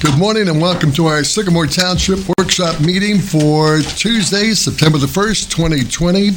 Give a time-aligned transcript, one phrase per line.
[0.00, 5.48] Good morning and welcome to our Sycamore Township Workshop meeting for Tuesday, September the 1st,
[5.48, 6.30] 2020.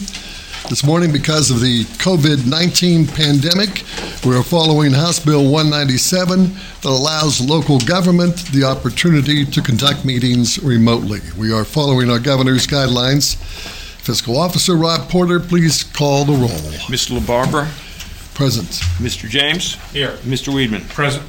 [0.69, 3.81] This morning, because of the COVID-19 pandemic,
[4.23, 10.61] we are following House Bill 197 that allows local government the opportunity to conduct meetings
[10.61, 11.21] remotely.
[11.35, 13.35] We are following our governor's guidelines.
[14.03, 16.49] Fiscal Officer Rob Porter, please call the roll.
[16.89, 17.17] Mr.
[17.17, 17.67] LaBarbera,
[18.33, 18.67] Present.
[18.99, 19.29] Mr.
[19.29, 20.11] James, Here.
[20.23, 20.51] Mr.
[20.53, 20.87] Weedman.
[20.89, 21.23] Present.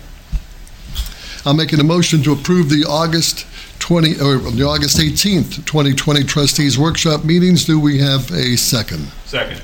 [1.47, 3.47] I'm making a motion to approve the August
[3.81, 7.67] 20, or the August 18th, 2020 trustees workshop meetings.
[7.67, 9.09] Do we have a second?
[9.27, 9.61] Second.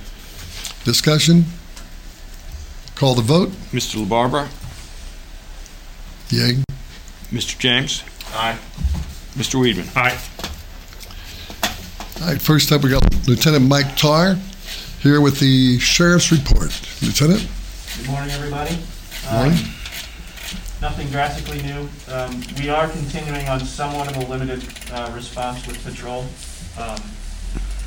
[0.85, 1.47] Discussion?
[2.95, 3.49] Call the vote?
[3.73, 4.05] Mr.
[4.05, 4.49] LaBarbera,
[6.31, 6.63] Yay.
[7.33, 7.59] Mr.
[7.59, 8.05] James,
[8.35, 8.59] Aye.
[9.35, 9.59] Mr.
[9.59, 9.89] Weedman.
[9.97, 10.19] Aye.
[12.21, 14.37] All right, first up, we got Lieutenant Mike Tar
[15.01, 16.79] here with the sheriff's report.
[17.03, 17.49] Lieutenant?
[17.97, 18.79] Good morning, everybody.
[19.33, 19.53] Morning.
[19.53, 19.75] Um,
[20.81, 21.89] Nothing drastically new.
[22.09, 26.27] Um, We are continuing on somewhat of a limited uh, response with patrol.
[26.79, 27.01] Um,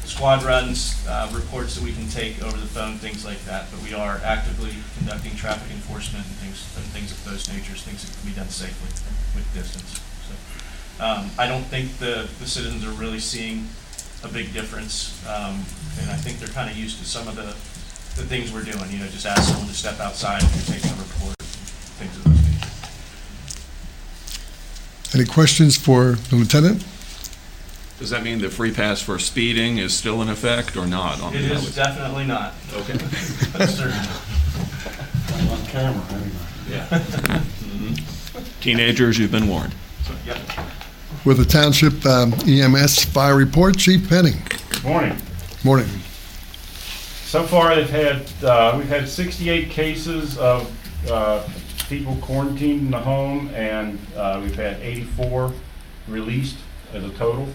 [0.05, 3.81] Squad runs, uh, reports that we can take over the phone, things like that, but
[3.81, 8.19] we are actively conducting traffic enforcement and things, and things of those natures, things that
[8.19, 8.89] can be done safely
[9.33, 10.01] with distance.
[10.27, 13.69] So, um, I don't think the, the citizens are really seeing
[14.23, 15.63] a big difference, um,
[16.01, 17.43] and I think they're kind of used to some of the,
[18.21, 20.91] the things we're doing, you know, just ask someone to step outside if you're taking
[20.91, 22.69] a report, things of those nature.
[25.17, 26.83] Any questions for the lieutenant?
[27.99, 31.21] Does that mean the free pass for speeding is still in effect or not?
[31.21, 31.75] on the It is highways?
[31.75, 32.53] definitely not.
[32.73, 32.93] Okay.
[33.53, 33.99] That's certain.
[35.49, 36.31] on camera, anyway.
[36.69, 36.87] Yeah.
[36.89, 38.01] Mhm.
[38.61, 39.73] Teenagers, you've been warned.
[40.07, 40.37] So, Yep.
[41.25, 44.41] With the township um, EMS fire report, Chief Penning.
[44.69, 45.15] Good morning.
[45.65, 45.87] Morning.
[47.23, 50.69] So far, they've had, uh, we've had 68 cases of
[51.09, 51.47] uh,
[51.87, 55.53] people quarantined in the home, and uh, we've had 84
[56.09, 56.57] released
[56.93, 57.47] as a total.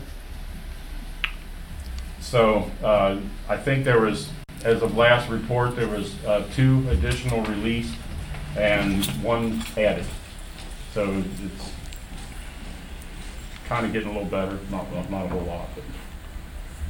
[2.21, 4.31] So uh, I think there was,
[4.65, 7.95] as of last report, there was uh, two additional released
[8.57, 10.07] and one added.
[10.95, 11.73] So it's
[13.67, 15.69] kind of getting a little better, not, not a whole lot,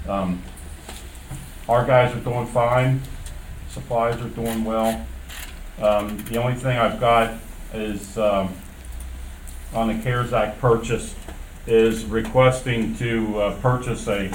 [0.07, 0.13] but.
[0.13, 0.41] um,
[1.69, 3.03] Our guys are doing fine,
[3.69, 5.07] supplies are doing well.
[5.79, 7.35] Um, The only thing I've got
[7.75, 8.55] is, um,
[9.75, 11.15] on the CARES Act purchase,
[11.67, 14.31] is requesting to uh, purchase a,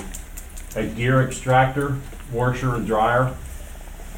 [0.76, 1.98] a gear extractor,
[2.32, 3.30] washer and dryer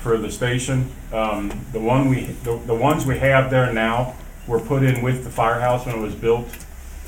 [0.01, 0.91] for the station.
[1.13, 4.15] Um, The one we, the the ones we have there now
[4.45, 6.47] were put in with the firehouse when it was built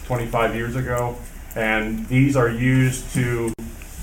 [0.05, 1.17] 25 years ago.
[1.53, 3.51] And these are used to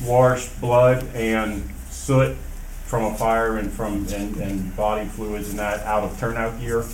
[0.05, 1.71] wash blood and
[2.05, 2.37] soot
[2.85, 6.85] from a fire and from, and, and body fluids and that out of turnout gear.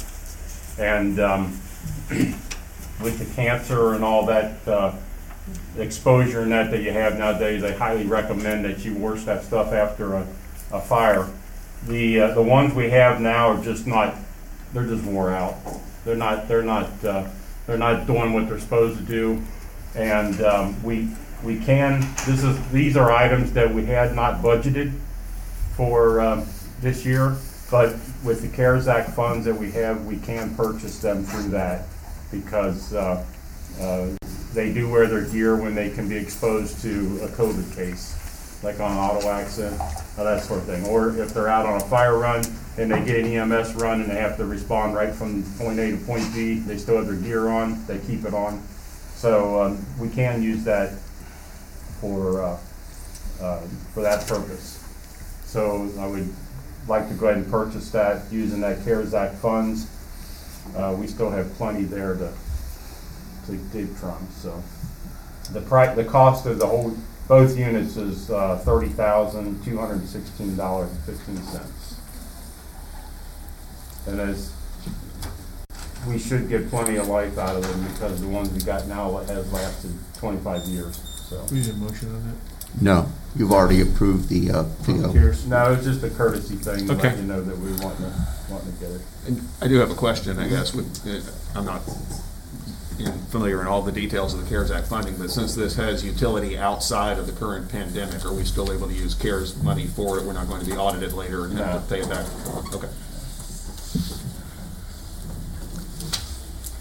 [0.78, 1.60] And, um,
[3.02, 4.94] with the cancer and all that, uh,
[5.76, 9.72] exposure and that that you have nowadays, I highly recommend that you wash that stuff
[9.72, 10.26] after a,
[10.72, 11.28] a fire.
[11.86, 14.14] The, uh, the ones we have now are just not,
[14.72, 15.56] they're just wore out.
[16.04, 17.26] They're not, they're not, uh,
[17.66, 19.42] they're not doing what they're supposed to do.
[19.96, 21.08] And, um, we,
[21.42, 24.92] we can, this is, these are items that we had not budgeted
[25.74, 26.46] for, um,
[26.80, 27.36] this year,
[27.70, 31.86] but with the CARES Act funds that we have, we can purchase them through that
[32.30, 33.24] because, uh,
[33.80, 34.08] uh,
[34.52, 38.80] they do wear their gear when they can be exposed to a COVID case, like
[38.80, 39.80] on an auto accident,
[40.18, 40.84] or that sort of thing.
[40.86, 42.44] Or if they're out on a fire run
[42.76, 45.92] and they get an EMS run and they have to respond right from point A
[45.92, 48.60] to point B, they still have their gear on, they keep it on.
[49.14, 50.94] So, um, we can use that
[52.00, 52.58] for, uh,
[53.40, 53.60] uh,
[53.94, 54.78] for that purpose.
[55.44, 56.28] So I would
[56.88, 59.86] like to go ahead and purchase that using that CARES Act funds.
[60.76, 62.32] Uh, we still have plenty there to,
[63.46, 64.62] to dig from, so.
[65.52, 66.96] The price, the cost of the whole,
[67.26, 71.96] both units is, uh, thirty thousand, two hundred and sixteen dollars and fifteen cents.
[74.06, 74.52] And as,
[76.06, 79.16] we should get plenty of life out of them because the ones we got now
[79.16, 81.46] has lasted twenty-five years, so.
[81.52, 82.36] We need a motion on that?
[82.82, 83.06] No,
[83.36, 85.12] you've already approved the uh, PO.
[85.48, 87.16] No, it's just a courtesy thing to let Okay.
[87.16, 88.12] you know that we want to,
[88.50, 89.00] wanting to get it.
[89.26, 91.82] And I do have a question, I guess, with, uh, I'm not
[92.98, 96.04] in- familiar in all the details of the CARES Act funding, but since this has
[96.04, 100.18] utility outside of the current pandemic, are we still able to use CARES money for
[100.18, 100.24] it?
[100.24, 102.26] We're not going to be audited later and have to pay it back?
[102.74, 102.88] Okay.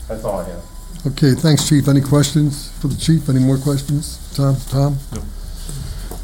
[0.07, 0.63] That's all I have.
[1.07, 1.87] Okay, thanks, Chief.
[1.87, 3.29] Any questions for the chief?
[3.29, 4.17] Any more questions?
[4.35, 4.97] Tom, Tom?
[5.13, 5.21] No.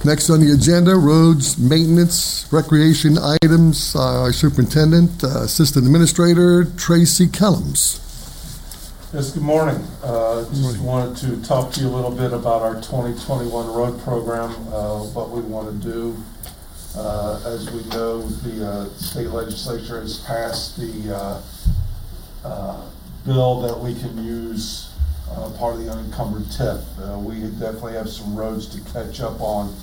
[0.04, 3.96] Next on the agenda, roads, maintenance, recreation items.
[3.96, 8.02] Uh, Our Superintendent, uh, Assistant Administrator Tracy Kellums.
[9.14, 9.82] Yes, good morning.
[10.04, 14.52] Uh, Just wanted to talk to you a little bit about our 2021 road program,
[14.74, 16.18] uh, what we want to do.
[16.98, 21.42] Uh, As we know, the uh, state legislature has passed the uh,
[22.44, 22.82] uh,
[23.26, 24.92] bill that we can use
[25.32, 26.84] uh, part of the unencumbered TIF.
[27.00, 29.76] Uh, We definitely have some roads to catch up on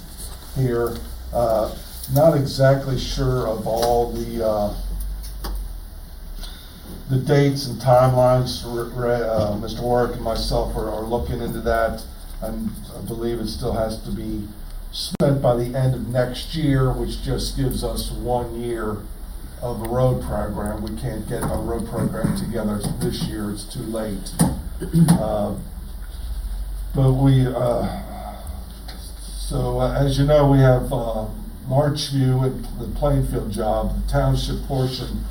[0.57, 0.97] here.
[1.33, 1.75] Uh,
[2.15, 4.75] Not exactly sure of all the uh,
[7.11, 9.83] the dates and timelines, uh, Mr.
[9.83, 12.03] Warrick and myself are, are looking into that.
[12.41, 14.49] And I believe it still has to be
[14.93, 18.99] spent by the end of next year, which just gives us one year
[19.63, 20.83] of a road program.
[20.83, 24.33] We can't get a road program together this year, it's too late.
[25.11, 25.55] Uh,
[26.95, 27.89] But we, uh,
[29.49, 31.27] so uh, as you know, we have uh,
[31.69, 35.25] Marchview and the Plainfield job, the township portion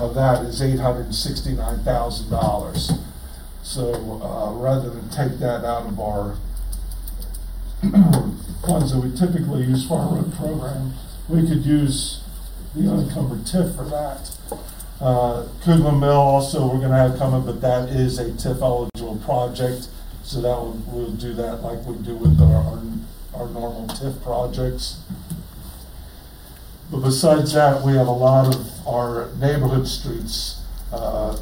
[0.00, 2.90] of that is eight hundred and sixty-nine thousand dollars.
[3.62, 6.36] So, uh, rather than take that out of our
[8.66, 10.92] funds that we typically use for our road program,
[11.28, 12.22] we could use
[12.76, 14.30] the unencumbered TIF for that.
[15.00, 19.88] Uh, Mill also, we're gonna have coming, but that is a TIF eligible project,
[20.22, 22.82] so that will, we'll do that like we do with our, our,
[23.34, 25.00] our normal TIF projects.
[26.90, 30.60] But besides that, we have a lot of our neighborhood streets.
[30.92, 31.36] Uh,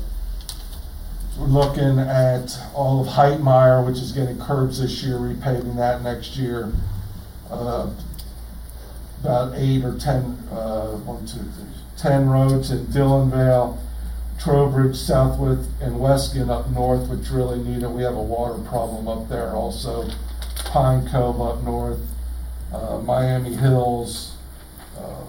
[1.38, 6.36] We're looking at all of Heightmeyer, which is getting curbs this year, repaving that next
[6.36, 6.72] year.
[7.50, 7.90] Uh,
[9.24, 11.64] About eight or ten, uh, one, two, three,
[11.96, 13.78] ten roads in Dillonvale,
[14.38, 17.88] Trowbridge, Southwood, and Weston up north, which really need it.
[17.88, 20.10] We have a water problem up there also.
[20.66, 22.00] Pine Cove up north,
[22.70, 24.36] uh, Miami Hills,
[24.98, 25.24] uh,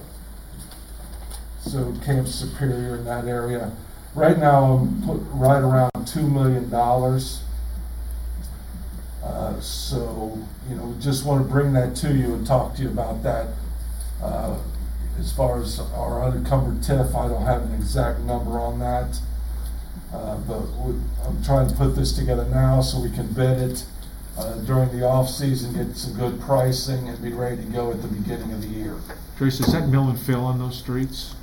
[1.61, 3.71] so Camp Superior in that area.
[4.13, 7.43] Right now, I'm put right around two million dollars.
[9.23, 10.37] Uh, so,
[10.69, 13.47] you know, just want to bring that to you and talk to you about that.
[14.25, 14.57] Uh,
[15.19, 19.19] as far as our unencumbered TIF, I don't have an exact number on that.
[20.13, 20.95] Uh, but we,
[21.25, 23.85] I'm trying to put this together now so we can bid it
[24.37, 28.07] uh, during the off-season, get some good pricing and be ready to go at the
[28.07, 28.95] beginning of the year.
[29.37, 31.35] Trace, is that mill and fill on those streets?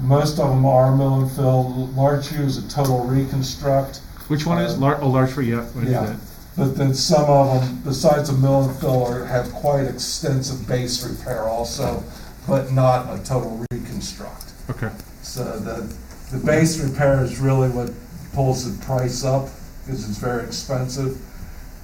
[0.00, 1.70] Most of them are mill and fill.
[1.96, 3.98] Large Hugh is a total reconstruct,
[4.28, 6.04] Which one is, lar- oh, large for, yeah, what Yeah.
[6.06, 6.16] that?
[6.56, 11.04] but then some of them, besides the mill and fill, are, have quite extensive base
[11.06, 12.02] repair also,
[12.46, 14.52] but not a total reconstruct.
[14.70, 14.90] Okay,
[15.22, 15.94] So the,
[16.36, 17.90] the base repair is really what
[18.32, 19.48] pulls the price up,
[19.84, 21.18] because it's very expensive.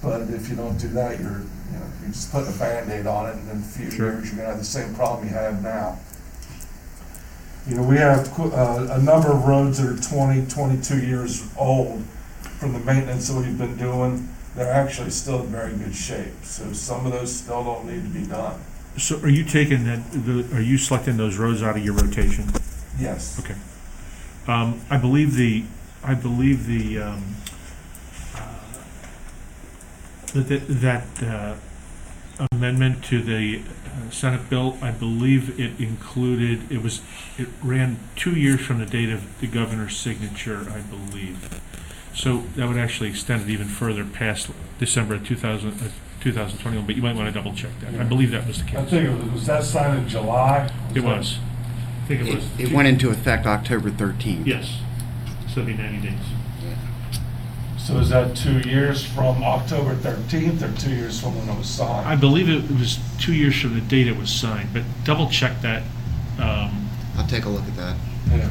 [0.01, 3.29] But if you don't do that, you're, you know, you're just putting a Band-Aid on
[3.29, 4.13] it, and in a few Sure.
[4.13, 5.99] years, you're gonna have the same problem you have now.
[7.67, 11.43] You know, we have qu- uh, a number of roads that are 20, 22 years
[11.55, 12.03] old
[12.59, 14.27] from the maintenance that we've been doing.
[14.55, 18.19] They're actually still in very good shape, so some of those still don't need to
[18.19, 18.59] be done.
[18.97, 22.49] So are you taking that, the- are you selecting those roads out of your rotation?
[22.99, 23.39] Yes.
[23.39, 23.55] Okay.
[24.47, 25.63] Um, I believe the,
[26.03, 27.35] I believe the, um,
[28.35, 28.49] uh,
[30.33, 31.55] that, that, uh,
[32.51, 37.01] amendment to the uh, Senate bill, I believe it included, it was,
[37.37, 41.61] it ran two years from the date of the governor's signature, I believe.
[42.13, 45.89] So that would actually extend it even further past December of 2000, uh,
[46.21, 47.99] 2021, but you might want to double check that.
[47.99, 48.77] I believe that was the case.
[48.77, 48.89] I case.
[48.91, 50.69] think it was, was that signed in July?
[50.95, 51.39] It was.
[52.03, 52.59] I think it It was.
[52.59, 54.45] it went into effect October 13th.
[54.45, 54.79] Yes.
[55.47, 56.19] So it'd be 90 days.
[57.77, 61.67] So is that two years from October thirteenth or two years from when it was
[61.67, 62.05] signed?
[62.07, 62.21] I signed?
[62.21, 65.81] believe it was two years from the date it was signed, but double check that.
[66.39, 66.87] Um,
[67.17, 67.97] I'll take a look at that.
[68.29, 68.49] Yeah.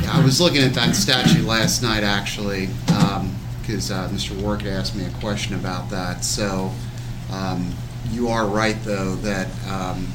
[0.00, 2.68] Yeah, I was looking at that statute last night, actually,
[3.68, 4.34] because Mr.
[4.40, 6.24] Warrick asked me a question about that.
[6.24, 6.72] So
[7.30, 7.70] um,
[8.10, 10.08] you are right, though, that um,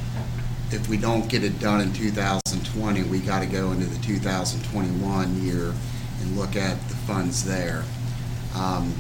[0.72, 5.44] if we don't get it done in 2020, we got to go into the 2021
[5.44, 5.72] year
[6.22, 7.84] and look at the funds there.
[8.56, 8.92] Um,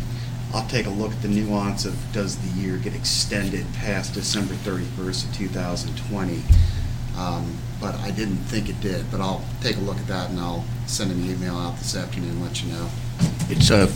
[0.53, 4.53] I'll take a look at the nuance of does the year get extended past December
[4.53, 6.43] 31st of 2020?
[7.17, 10.39] Um, But I didn't think it did, but I'll take a look at that and
[10.39, 12.89] I'll send an email out this afternoon and let you know.
[13.50, 13.91] It's uh,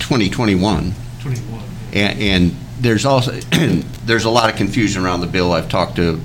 [0.00, 0.92] 2021.
[1.20, 1.62] 21.
[1.92, 3.32] And, and there's also,
[4.04, 5.52] there's a lot of confusion around the bill.
[5.52, 6.20] I've talked to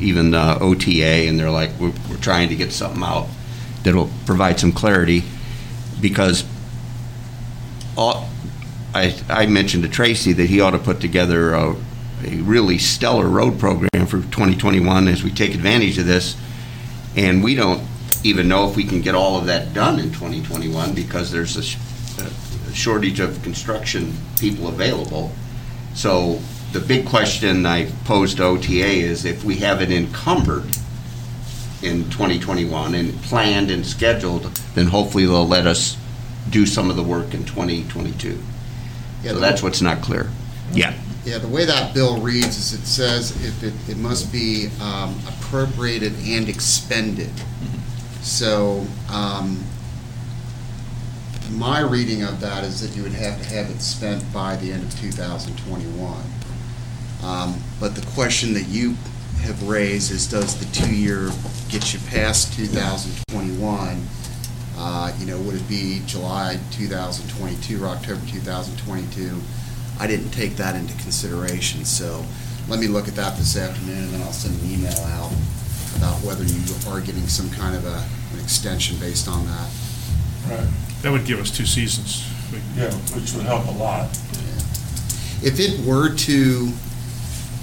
[0.00, 3.28] even uh, OTA, and they're like, we're, we're trying to get something out
[3.82, 5.22] that'll provide some clarity,
[6.00, 6.44] because
[7.96, 8.28] all,
[8.94, 11.76] I, I mentioned to Tracy that he ought to put together a,
[12.24, 16.36] a really stellar road program for 2021 as we take advantage of this.
[17.16, 17.82] And we don't
[18.22, 21.60] even know if we can get all of that done in 2021 because there's a
[21.60, 21.89] a
[22.80, 25.30] shortage of construction people available.
[25.94, 26.40] So
[26.72, 30.64] the big question I posed to OTA is if we have it encumbered
[31.82, 34.44] in 2021 and planned and scheduled,
[34.74, 35.96] then hopefully they'll let us
[36.48, 38.38] do some of the work in 2022.
[39.22, 40.30] Yeah, So that's what's not clear.
[40.72, 40.94] Yeah.
[41.24, 45.14] Yeah, the way that bill reads is it says if it, it must be um,
[45.28, 47.30] appropriated and expended.
[48.22, 49.62] So, um,
[51.50, 54.72] my reading of that is that you would have to have it spent by the
[54.72, 56.22] end of 2021.
[57.22, 58.96] Um, But the question that you
[59.42, 61.30] have raised is, does the two-year
[61.68, 64.06] get you past 2021?
[64.76, 69.40] Uh, You know, would it be July 2022 or October 2022?
[69.98, 72.24] I didn't take that into consideration, so
[72.68, 75.32] let me look at that this afternoon, and then I'll send an email out
[75.96, 78.02] about whether you are getting some kind of a,
[78.32, 79.68] an extension based on that.
[80.48, 80.66] Right,
[81.02, 82.24] That would give us two seasons.
[82.52, 84.08] We- yeah, which would help a lot.
[85.42, 86.72] If it were to,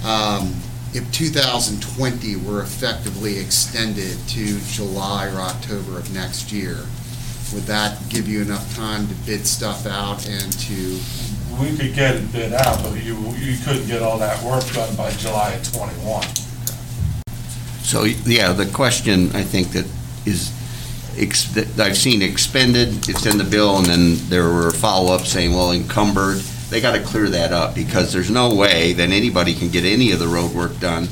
[0.04, 0.54] um,
[0.94, 6.78] if 2020 were effectively extended to July or October of next year,
[7.52, 11.00] would that give you enough time to bid stuff out and to,
[11.60, 14.94] We could get it bid out, but you, you couldn't get all that work done
[14.96, 16.26] by July of twenty-one.
[17.82, 19.86] So, yeah, the question, I think, that
[20.26, 20.52] is,
[21.18, 25.72] ex- I've seen expended, it's in the bill, and then there were follow-ups saying, well,
[25.72, 26.38] encumbered.
[26.70, 30.12] They got to clear that up, because there's no way that anybody can get any
[30.12, 31.08] of the road work done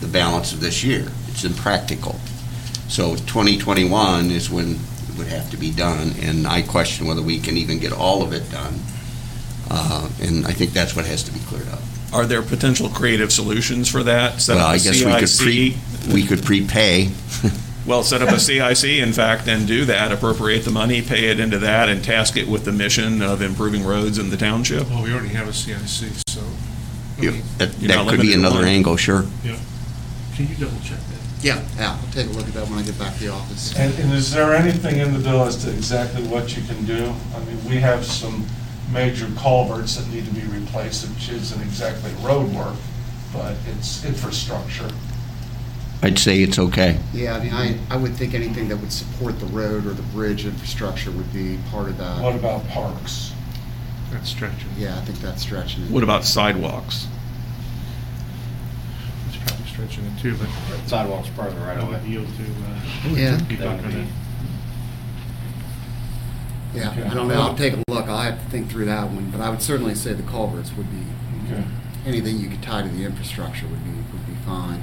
[0.00, 1.06] the balance of this year.
[1.28, 2.18] It's impractical.
[2.88, 7.38] So 2021 is when it would have to be done, and I question whether we
[7.38, 8.78] can even get all of it done.
[9.70, 11.80] Uh, And I think that's what has to be cleared up.
[12.12, 14.40] Are there potential creative solutions for that?
[14.40, 16.12] Set Well, I guess we could pre, CIC?
[16.14, 17.10] we could prepay.
[17.86, 21.38] Well, set up a CIC, in fact, and do that, appropriate the money, pay it
[21.38, 24.88] into that, and task it with the mission of improving roads in the township?
[24.88, 26.40] Well, we already have a CIC, so.
[27.18, 28.64] I mean, That You're that not could be to another one.
[28.68, 29.24] angle, sure.
[29.44, 29.58] yeah.
[30.34, 31.20] Can you double check that?
[31.42, 33.76] yeah, yeah, I'll take a look at that when I get back to the office.
[33.78, 37.14] And, and is there anything in the bill as to exactly what you can do?
[37.36, 38.46] I mean, we have some
[38.92, 42.76] major culverts that need to be replaced, which isn't exactly road work,
[43.34, 44.88] but it's infrastructure.
[46.04, 46.98] I'd say it's okay.
[47.14, 50.02] Yeah, I mean, I, I would think anything that would support the road or the
[50.02, 52.20] bridge infrastructure would be part of that.
[52.22, 53.32] What about parks?
[54.12, 54.68] That's stretching.
[54.76, 55.90] Yeah, I think that's stretching it.
[55.90, 57.06] What about sidewalks?
[59.28, 60.48] It's probably stretching it too, but
[60.86, 62.08] Sidewalks part of the right I of would way.
[62.08, 63.38] yield to, uh, Yeah.
[63.48, 64.08] people That would kind
[66.74, 69.08] be- Yeah, I don't know, I'll take a look, I'll have to think through that
[69.10, 71.06] one, but I would certainly say the culverts would be,
[71.50, 71.64] Okay.
[72.04, 74.82] anything you could tie to the infrastructure would be, would be fine.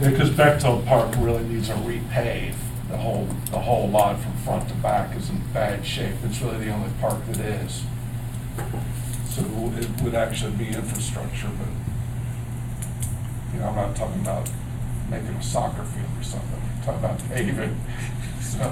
[0.00, 2.54] Because Bechtold Park really needs a repave.
[2.88, 6.16] The whole, the whole lot from front to back is in bad shape.
[6.24, 7.82] It's really the only park that is.
[9.28, 9.42] So
[9.78, 11.68] it would actually be infrastructure, but,
[13.54, 14.50] you know, I'm not talking about
[15.08, 16.60] making a soccer field or something.
[16.76, 17.80] I'm talking about paving.
[18.42, 18.70] So,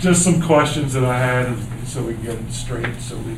[0.00, 3.36] just some questions that I had, so we can get it straight, so we,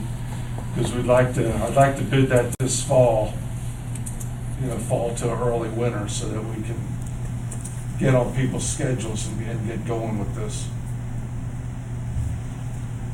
[0.74, 3.32] because we'd like to, I'd like to bid that this fall
[4.62, 6.80] you know, fall to early winter so that we can
[7.98, 10.68] get on people's schedules and, and get going with this.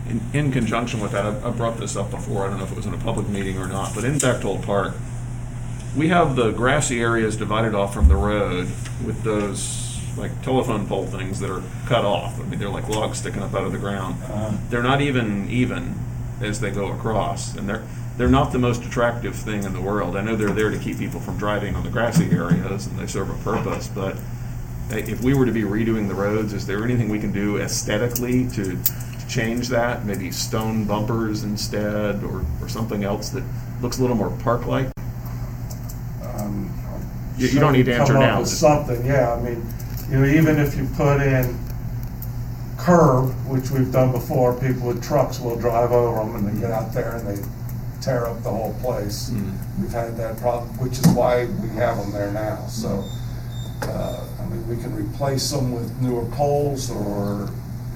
[0.09, 2.73] In, in conjunction with that, I I brought this up before, I don't know if
[2.73, 4.95] it was in a public meeting or not, but in Bechtold Park,
[5.97, 8.69] we have the grassy areas divided off from the road
[9.05, 12.41] with those like telephone pole things that are cut off.
[12.41, 14.17] I mean, they're like logs sticking up out of the ground.
[14.25, 15.95] Uh, They're not even even
[16.41, 17.83] as they go across, and they're,
[18.19, 20.17] they're not the most attractive thing in the world.
[20.17, 23.07] I know they're there to keep people from driving on the grassy areas, and they
[23.07, 24.17] serve a purpose, but
[24.91, 28.49] if we were to be redoing the roads, is there anything we can do aesthetically
[28.51, 30.05] to to change that?
[30.07, 33.43] Maybe stone bumpers instead, or, or something else that
[33.83, 34.89] looks a little more park-like?
[36.35, 36.71] um,
[37.37, 38.39] You- you don't need to answer come up now.
[38.41, 39.63] with Something, yeah, I mean,
[40.11, 41.59] you know, even if you put in
[42.79, 46.71] curb, which we've done before, people with trucks will drive over them and they get
[46.71, 47.43] out there and they
[48.09, 49.29] tear up the whole place.
[49.29, 49.53] Mm.
[49.81, 53.05] We've had that problem, which is why we have them there now, so,
[53.83, 57.51] uh, I mean, we can replace them with newer poles or,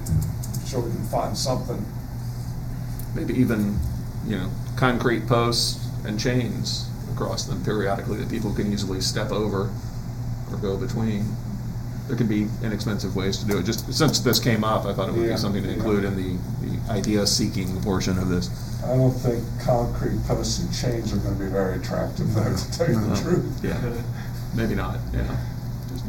[0.07, 1.83] I'm sure we can find something.
[3.15, 3.79] Maybe even,
[4.27, 9.71] you know, concrete posts and chains across them periodically that people can easily step over
[10.51, 11.35] or go between.
[12.07, 13.63] There could be inexpensive ways to do it.
[13.63, 15.33] Just since this came up, I thought it would Yeah.
[15.35, 18.49] be something to include in the, the idea-seeking portion of this.
[18.83, 22.89] I don't think concrete posts and chains are gonna be very attractive though, to tell
[22.89, 23.15] you the No.
[23.15, 23.59] truth.
[23.63, 23.79] Yeah,
[24.53, 25.23] maybe not, yeah.
[25.89, 26.03] Just-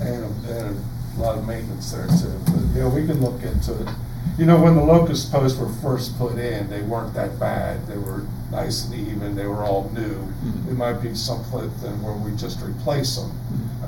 [0.00, 0.84] And, and
[1.16, 3.88] a lot of maintenance there too, but, yeah, we can look into it.
[4.36, 7.96] You know, when the locust posts were first put in, they weren't that bad, they
[7.96, 10.28] were nice and even, they were all new.
[10.44, 10.68] Mhm.
[10.70, 13.30] It might be something then where we just replace them.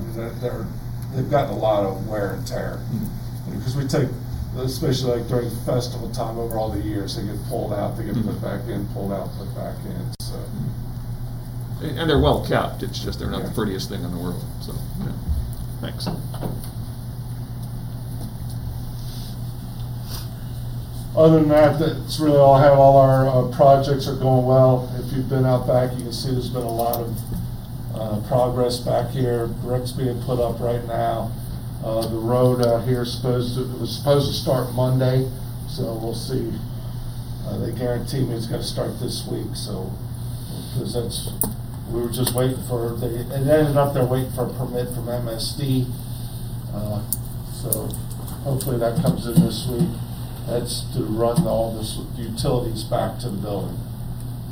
[0.00, 0.66] Mean, they're, they're,
[1.14, 2.80] they've gotten a lot of wear and tear.
[3.50, 4.08] Because we take,
[4.58, 8.14] especially like during festival time over all the years, they get pulled out, they get
[8.14, 8.42] put Mhm.
[8.42, 10.36] back in, pulled out, put back in, so.
[11.82, 14.42] And and they're well kept, it's just they're not the prettiest thing in the world,
[14.60, 15.12] so, yeah.
[15.80, 16.06] Thanks.
[21.16, 22.78] Other than that, that's really all I have.
[22.78, 24.88] All our uh, projects are going well.
[24.98, 27.16] If you've been out back, you can see there's been a lot of
[27.94, 29.46] uh, progress back here.
[29.46, 31.32] Brick's being put up right now.
[31.84, 35.28] Uh, The road out here is supposed to, was supposed to start Monday,
[35.68, 36.52] so we'll see.
[37.46, 39.90] Uh, They guarantee me it's gonna start this week, so,
[40.74, 41.30] because that's,
[41.90, 45.06] we were just waiting for, they, it ended up they're waiting for a permit from
[45.06, 45.86] MSD.
[46.74, 47.00] Uh,
[47.52, 47.88] So
[48.44, 49.88] hopefully that comes in this week.
[50.46, 53.78] That's to run all this utilities back to the building.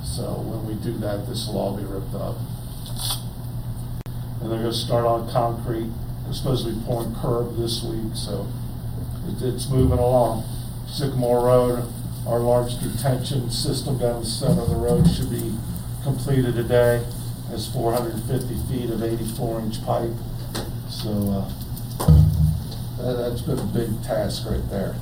[0.05, 2.37] So when we do that, this will all be ripped up.
[4.41, 5.91] And they're gonna start on concrete.
[6.25, 8.47] They're supposed to be pouring curb this week, so
[9.29, 10.45] it- it's moving along.
[10.87, 11.85] Sycamore Road,
[12.27, 15.55] our large detention system down the center of the road should be
[16.03, 17.05] completed today.
[17.51, 20.13] It's four hundred and fifty feet of eighty-four inch pipe.
[20.91, 21.11] So,
[21.99, 22.07] uh,
[22.99, 24.97] that, that's been a big task right there.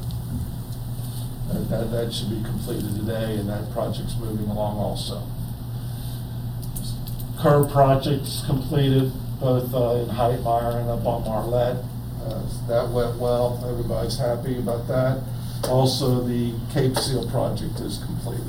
[1.49, 5.23] That, that, that should be completed today, and that project's moving along also.
[7.39, 11.85] Curb project's completed, both uh, in Heightmeyer and up on Marlette.
[12.25, 15.23] Uh, That went well, everybody's happy about that.
[15.69, 18.47] Also, the Cape Seal project is completed.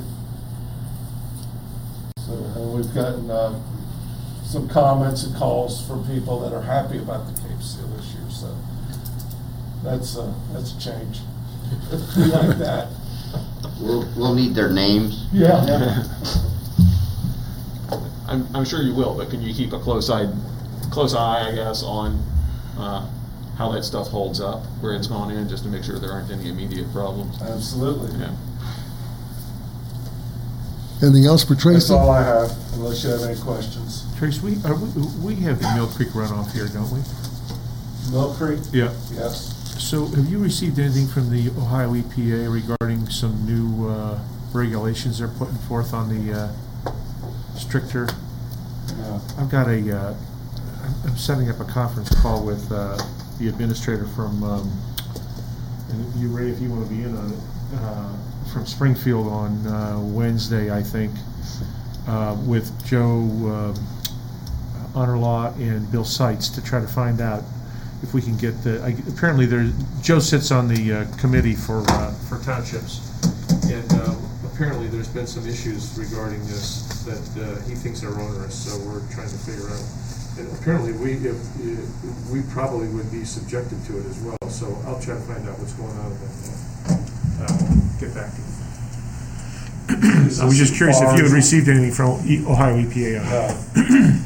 [2.26, 3.58] So, and we've gotten uh,
[4.44, 8.28] some comments and calls from people that are happy about the Cape Seal this year,
[8.30, 8.56] so
[9.82, 11.20] that's, uh, that's a change.
[12.16, 12.88] We like that.
[13.80, 15.26] We'll, we'll need their names.
[15.32, 16.02] Yeah.
[18.28, 20.26] I'm, I'm sure you will, but can you keep a close eye,
[20.90, 22.22] close eye, I guess, on,
[22.76, 23.08] uh,
[23.56, 26.30] how that stuff holds up, where it's gone in, just to make sure there aren't
[26.30, 27.40] any immediate problems?
[27.42, 28.18] Absolutely.
[28.18, 28.34] Yeah.
[31.02, 31.74] Anything else for Tracy?
[31.74, 34.04] That's all I have, unless you have any questions.
[34.18, 37.00] Trace, we, are we, we have the Mill Creek runoff here, don't we?
[38.10, 38.60] Mill Creek?
[38.72, 38.92] Yeah.
[39.12, 39.54] Yes.
[39.78, 44.18] So have you received anything from the Ohio EPA regarding some new uh,
[44.52, 46.52] regulations they're putting forth on the uh,
[47.54, 48.08] stricter?
[48.98, 49.20] No.
[49.38, 50.14] I've got a, uh,
[50.88, 52.96] I'm- I'm setting up a conference call with uh,
[53.38, 54.72] the administrator from, um,
[55.90, 57.38] and you, Ray, if you want to be in on it,
[57.82, 58.08] uh,
[58.52, 61.12] from Springfield on uh, Wednesday, I think,
[62.06, 63.74] uh, with Joe um,
[64.94, 67.42] Honorlaw and Bill Seitz to try to find out
[68.02, 69.70] if we can get the, I- apparently there,
[70.00, 73.00] Joe sits on the uh, committee for, uh, for townships.
[73.70, 74.14] And uh,
[74.54, 79.00] apparently there's been some issues regarding this that uh, he thinks are onerous, so we're
[79.12, 79.84] trying to figure out.
[80.68, 85.00] Apparently we, if, if- we probably would be subjected to it as well, so I'll
[85.00, 86.20] try to find out what's going on and
[87.40, 88.46] uh, uh, get back to you.
[90.42, 93.56] I was just curious if you had received anything from E- Ohio EPA on that.
[93.78, 94.22] No.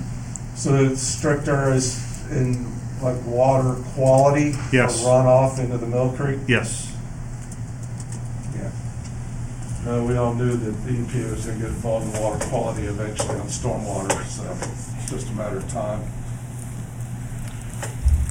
[0.56, 2.66] So it's stricter is in
[3.02, 4.54] like water quality?
[4.72, 5.04] Yes.
[5.04, 6.40] Runoff into the Mill Creek?
[6.48, 6.92] Yes.
[8.56, 8.70] Yeah.
[9.84, 13.38] No, we all knew that the EPA was gonna get involved in water quality eventually
[13.38, 14.42] on stormwater, so
[14.98, 16.02] it's just a matter of time.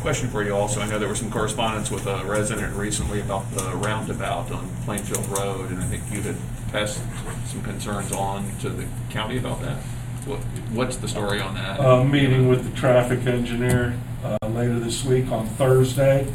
[0.02, 3.50] Question for you also, I know there was some correspondence with a resident recently about
[3.52, 6.36] the roundabout on Plainfield Road, and I think you had
[6.72, 7.00] passed
[7.46, 9.78] some concerns on to the county about that.
[10.26, 10.40] What,
[10.74, 11.80] what's the story on that?
[11.80, 16.34] uh, meeting with the traffic engineer uh, later this week on Thursday.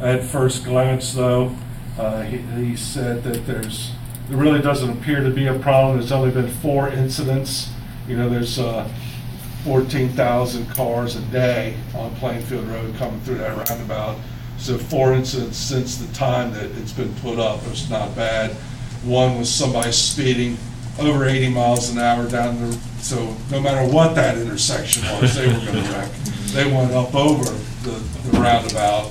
[0.00, 1.56] At first glance, though,
[1.98, 3.92] uh, he he said that there's,
[4.28, 5.96] there really doesn't appear to be a problem.
[5.96, 7.70] There's only been four incidents.
[8.06, 8.86] You know, there's uh,
[9.64, 14.16] 14,000 cars a day on Plainfield Road coming through that roundabout.
[14.58, 17.60] So four incidents since the time that it's been put up.
[17.66, 18.52] It's not bad.
[19.04, 20.56] One was somebody speeding
[20.98, 25.46] over 80 miles an hour down the, so no matter what that intersection was, they
[25.46, 26.10] were gonna wreck.
[26.52, 29.10] They went up over the the roundabout,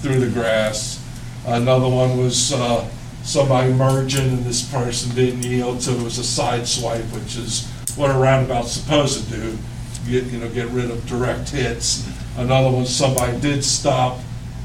[0.00, 1.04] through the grass.
[1.46, 2.88] Another one was uh,
[3.22, 7.68] somebody merging and this person didn't yield, so it was a side swipe, which is
[7.96, 9.58] what a roundabout's supposed to do,
[10.08, 12.08] get, you know, get rid of direct hits.
[12.36, 14.18] Another one, somebody did stop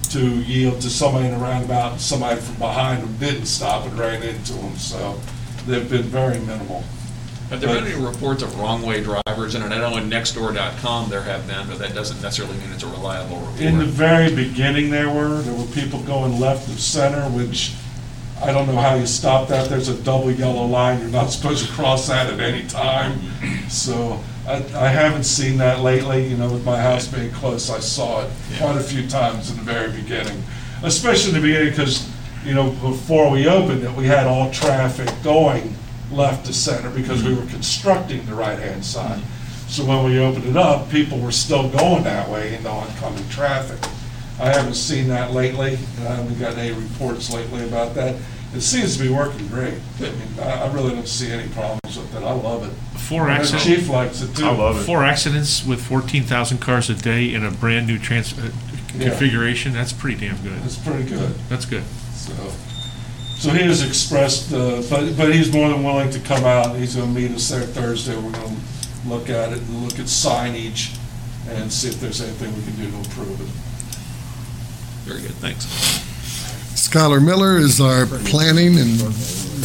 [0.10, 3.98] to yield to somebody in a roundabout, and somebody from behind them didn't stop and
[3.98, 5.20] ran into them, so
[5.66, 6.84] they've been very minimal.
[7.50, 9.56] Have there been any reports of wrong-way drivers?
[9.56, 12.88] And I know in nextdoor.com there have been, but that doesn't necessarily mean it's a
[12.88, 17.74] reliable In the very beginning, there were, there were people going left of center, which
[18.42, 19.70] I don't know how you stop that.
[19.70, 21.00] There's a double yellow line.
[21.00, 23.20] You're not supposed to cross that at any time.
[23.70, 26.28] So I, I haven't seen that lately.
[26.28, 29.58] You know, with my house being close, I saw it quite a few times in
[29.58, 30.44] the very beginning.
[30.84, 32.10] Especially in the beginning, because,
[32.44, 35.76] you know, before we opened it, we had all traffic going
[36.12, 37.46] left to center because we mm-hmm.
[37.46, 39.20] were constructing the right-hand side.
[39.20, 39.70] Mm-hmm.
[39.70, 43.28] So when we opened it up, people were still going that way in the oncoming
[43.30, 43.80] traffic.
[44.40, 48.16] I haven't seen that lately, and I haven't gotten any reports lately about that.
[48.56, 49.74] It seems to be working great.
[50.00, 52.24] I mean, I, I really don't see any problems with it.
[52.24, 53.00] I love it.
[53.00, 54.46] Four And the accidents, chief likes it too.
[54.46, 54.84] I love it.
[54.84, 58.52] four accidents with 14,000 cars a day in a brand-new trans, uh,
[58.96, 59.10] Yeah.
[59.10, 60.62] configuration, that's pretty damn good.
[60.66, 61.34] It's pretty good.
[61.50, 61.84] That's good.
[62.16, 62.32] So,
[63.38, 66.76] so he has expressed, uh, but, but he's more than willing to come out.
[66.76, 68.16] He's gonna meet us there Thursday.
[68.16, 68.56] We're gonna
[69.08, 70.96] look at it and look at signage
[71.50, 73.48] and see if there's anything we can do to improve it.
[75.10, 75.66] Very good, thanks.
[76.94, 79.00] Skylar Miller is our planning and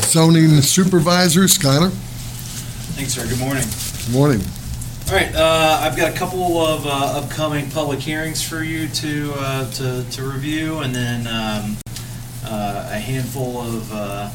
[0.01, 1.43] zoning supervisor.
[1.43, 1.91] Skylar,
[2.97, 3.29] Thanks, sir.
[3.29, 3.65] Good morning.
[4.07, 4.41] good morning.
[5.09, 9.35] All right, uh, I've got a couple of uh, upcoming public hearings for you to,
[9.37, 11.77] uh, to, to review, and then um,
[12.47, 14.31] uh, a handful of uh,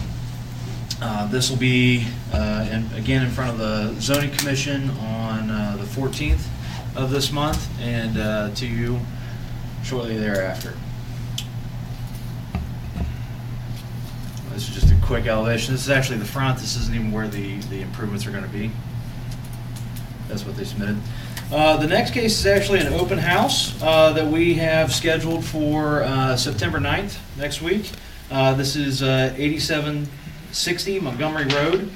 [1.03, 5.77] uh, this will be, uh, in- again, in front of the zoning commission on uh,
[5.79, 6.49] the fourteenth
[6.97, 8.99] of this month, and uh, to you
[9.85, 10.75] shortly thereafter.
[14.53, 15.75] This is just a quick elevation.
[15.75, 16.59] This is actually the front.
[16.59, 18.71] This isn't even where the, the improvements are going to be.
[20.29, 20.97] That's what they submitted.
[21.53, 26.03] Uh, The next case is actually an open house uh, that we have scheduled for
[26.03, 27.91] uh, September 9th, next week.
[28.31, 31.91] Uh, This is uh, 8760 Montgomery Road.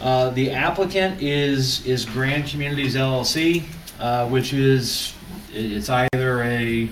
[0.00, 3.64] Uh, The applicant is, is Grand Communities LLC,
[3.98, 5.14] uh, which is,
[5.52, 6.88] it's either a,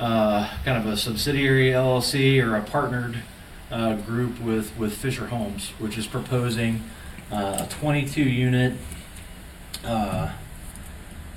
[0.00, 3.18] uh, kind of a subsidiary LLC or a partnered
[3.70, 6.82] uh, group with, with Fischer Homes, which is proposing
[7.32, 8.74] uh, a 22-unit
[9.84, 10.32] uh,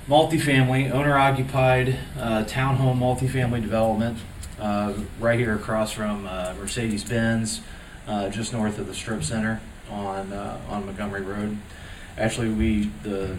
[0.08, 4.18] multifamily, owner-occupied uh, townhome multifamily development
[4.58, 7.60] uh, right here across from uh, Mercedes-Benz,
[8.06, 11.56] uh, just north of the Strip Center on on Montgomery Road.
[12.16, 13.36] Actually, we the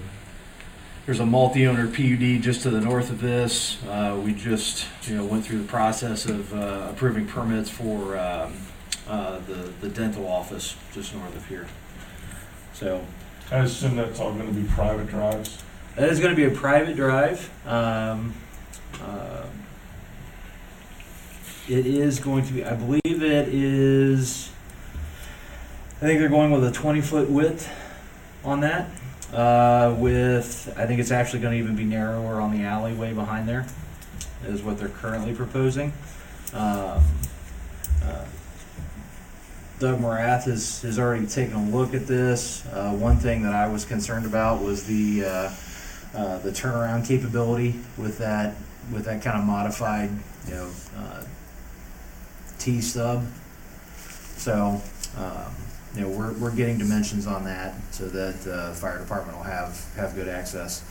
[1.10, 3.84] there's a multi-owner PUD just to the north of this.
[3.88, 8.54] Uh, we just you know went through the process of uh, approving permits for um,
[9.08, 11.65] uh, the the dental office just north of here.
[12.74, 13.04] So
[13.50, 15.58] I assume that's all gonna be private drives.
[15.95, 17.50] that is going to be a private drive.
[17.65, 18.36] Um,
[19.02, 19.48] uh,
[21.67, 24.52] it is going to be, I believe it is,
[25.98, 27.67] I think they're going with a 20 foot width
[28.43, 28.91] on that.
[29.33, 33.47] Uh, with, I think it's actually going to even be narrower on the alleyway behind
[33.47, 33.67] there,
[34.45, 35.93] is what they're currently proposing.
[36.51, 37.03] Um,
[38.03, 38.25] uh,
[39.77, 42.65] Doug Morath has, has already taken a look at this.
[42.67, 45.51] Uh, one thing that I was concerned about was the, uh,
[46.17, 48.55] uh, the turnaround capability with that,
[48.91, 50.09] with that kind of modified,
[50.47, 51.23] you know, uh,
[52.57, 53.23] T stub.
[54.37, 54.81] So,
[55.17, 55.53] um,
[55.95, 59.43] you know, we're, we're getting dimensions on that so that uh, the fire department will
[59.43, 60.84] have, have good access.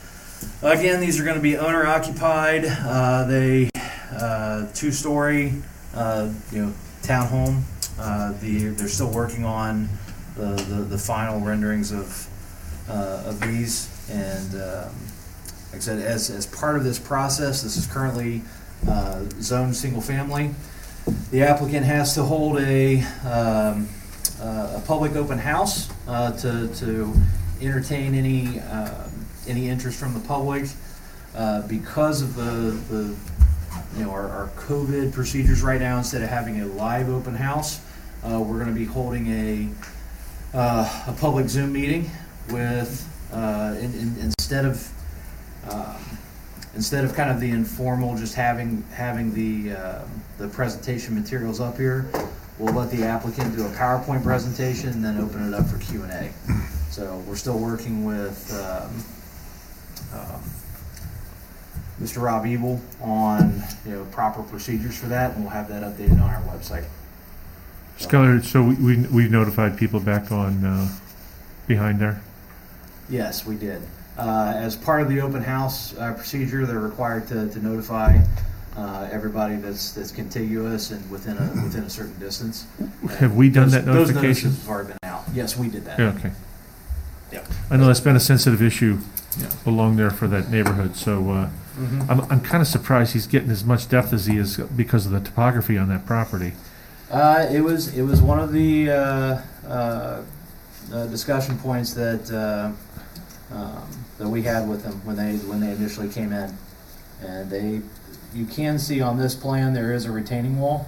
[0.62, 2.64] Again, these are going to be owner occupied.
[2.64, 3.70] Uh, they
[4.12, 5.54] uh, two story,
[5.94, 7.62] uh, you know, townhome.
[7.98, 9.88] Uh, the they're still working on
[10.36, 12.28] the, the, the final renderings of
[12.88, 14.94] uh, of these, and um,
[15.72, 18.42] like I said, as as part of this process, this is currently
[18.88, 20.54] uh, zoned single family.
[21.30, 23.97] The applicant has to hold a um, uh,
[24.40, 27.12] a public open house uh, to to
[27.60, 30.68] entertain any um, any interest from the public
[31.34, 33.16] uh, because of the the
[33.96, 35.98] you know our, our COVID procedures right now.
[35.98, 37.80] Instead of having a live open house,
[38.24, 39.68] uh, we're going to be holding a
[40.56, 42.10] uh, a public Zoom meeting
[42.50, 44.90] with uh, in, in, instead of
[45.70, 45.96] um,
[46.74, 50.04] instead of kind of the informal, just having having the uh,
[50.38, 52.08] the presentation materials up here,
[52.58, 56.02] we'll let the applicant do a PowerPoint presentation and then open it up for Q
[56.02, 56.32] and A.
[56.90, 60.42] So we're still working with um, um,
[62.00, 62.22] Mr.
[62.22, 66.30] Rob Ebel on you know proper procedures for that, and we'll have that updated on
[66.30, 66.84] our website.
[67.98, 70.88] Skylar, so we, we, we've notified people back on, uh,
[71.66, 72.22] behind there?
[73.08, 73.82] Yes, we did.
[74.16, 78.20] Uh, As part of the open house uh, procedure, they're required to to notify
[78.78, 82.66] uh, everybody that's that's contiguous and within a, within a certain distance.
[83.18, 84.50] Have we done Those- that Those notification?
[84.50, 85.24] notices have already been out.
[85.34, 85.98] Yes, we did that.
[85.98, 86.32] Yeah, okay.
[87.32, 87.46] Yep.
[87.70, 88.98] I know that's been a sensitive issue
[89.38, 89.48] Yeah.
[89.66, 92.06] along there for that neighborhood, so, uh, Mhm.
[92.10, 95.20] I'm, I'm kinda surprised he's getting as much depth as he is because of the
[95.20, 96.54] topography on that property.
[97.10, 99.38] Uh, It was, it was one of the uh,
[99.68, 100.20] uh,
[100.92, 102.70] uh, discussion points that, uh,
[103.54, 103.82] um,
[104.18, 106.52] that we had with them when they, when they initially came in.
[107.24, 107.80] And they,
[108.34, 110.86] you can see on this plan, there is a retaining wall.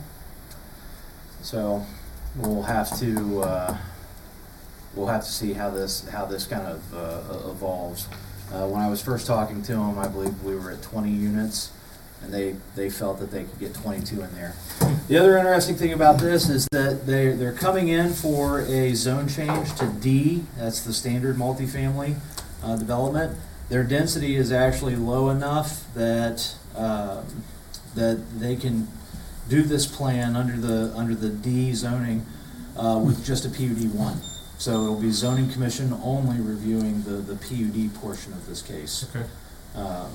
[1.43, 1.85] So
[2.37, 3.77] we'll have to, uh,
[4.95, 8.09] we'll have to see how this, how this kind of uh, evolves.
[8.53, 11.71] Uh, When I was first talking to them, I believe we were at 20 units,
[12.23, 14.55] and they, they felt that they could get 22 in there.
[15.09, 19.29] The other interesting thing about this is that they, they're coming in for a zone
[19.29, 22.17] change to D, that's the standard multifamily
[22.63, 23.39] uh, development.
[23.71, 27.25] Their density is actually low enough that, um,
[27.95, 28.89] that they can
[29.49, 32.25] do this plan under the, under the D zoning
[32.77, 34.21] uh, with just a PUD one.
[34.59, 39.07] So it'll be zoning commission only reviewing the, the PUD portion of this case.
[39.15, 39.27] Okay.
[39.75, 40.11] Um,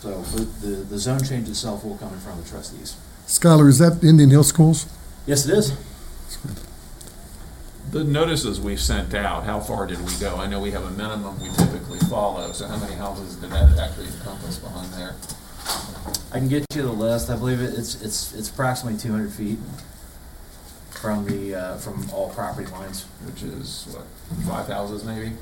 [0.00, 2.94] So but the, the zone change itself will come in front of the trustees.
[3.26, 4.86] Skylar, is that Indian Hill Schools?
[5.26, 5.72] Yes, it is.
[7.90, 10.36] The notices we sent out, how far did we go?
[10.36, 13.78] I know we have a minimum we typically follow, so how many houses did that
[13.78, 15.14] actually encompass behind there?
[16.32, 17.30] I can get you the list.
[17.30, 19.58] I believe it- it's, it's, it's approximately two hundred feet
[20.90, 23.04] from the, uh, from all property lines.
[23.24, 24.04] Which is, what,
[24.48, 25.32] five houses maybe?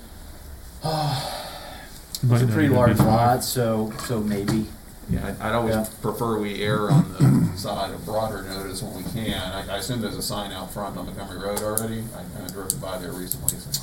[0.85, 4.67] Might It's a pretty large lot, so, so maybe.
[5.11, 5.87] Yeah, I'd- I'd always Yeah.
[6.01, 7.13] prefer we err on
[7.53, 9.35] the side of broader notice when we can.
[9.53, 12.05] I I assume there's a sign out front on Montgomery Road already?
[12.15, 13.83] I kind of drove by there recently, so.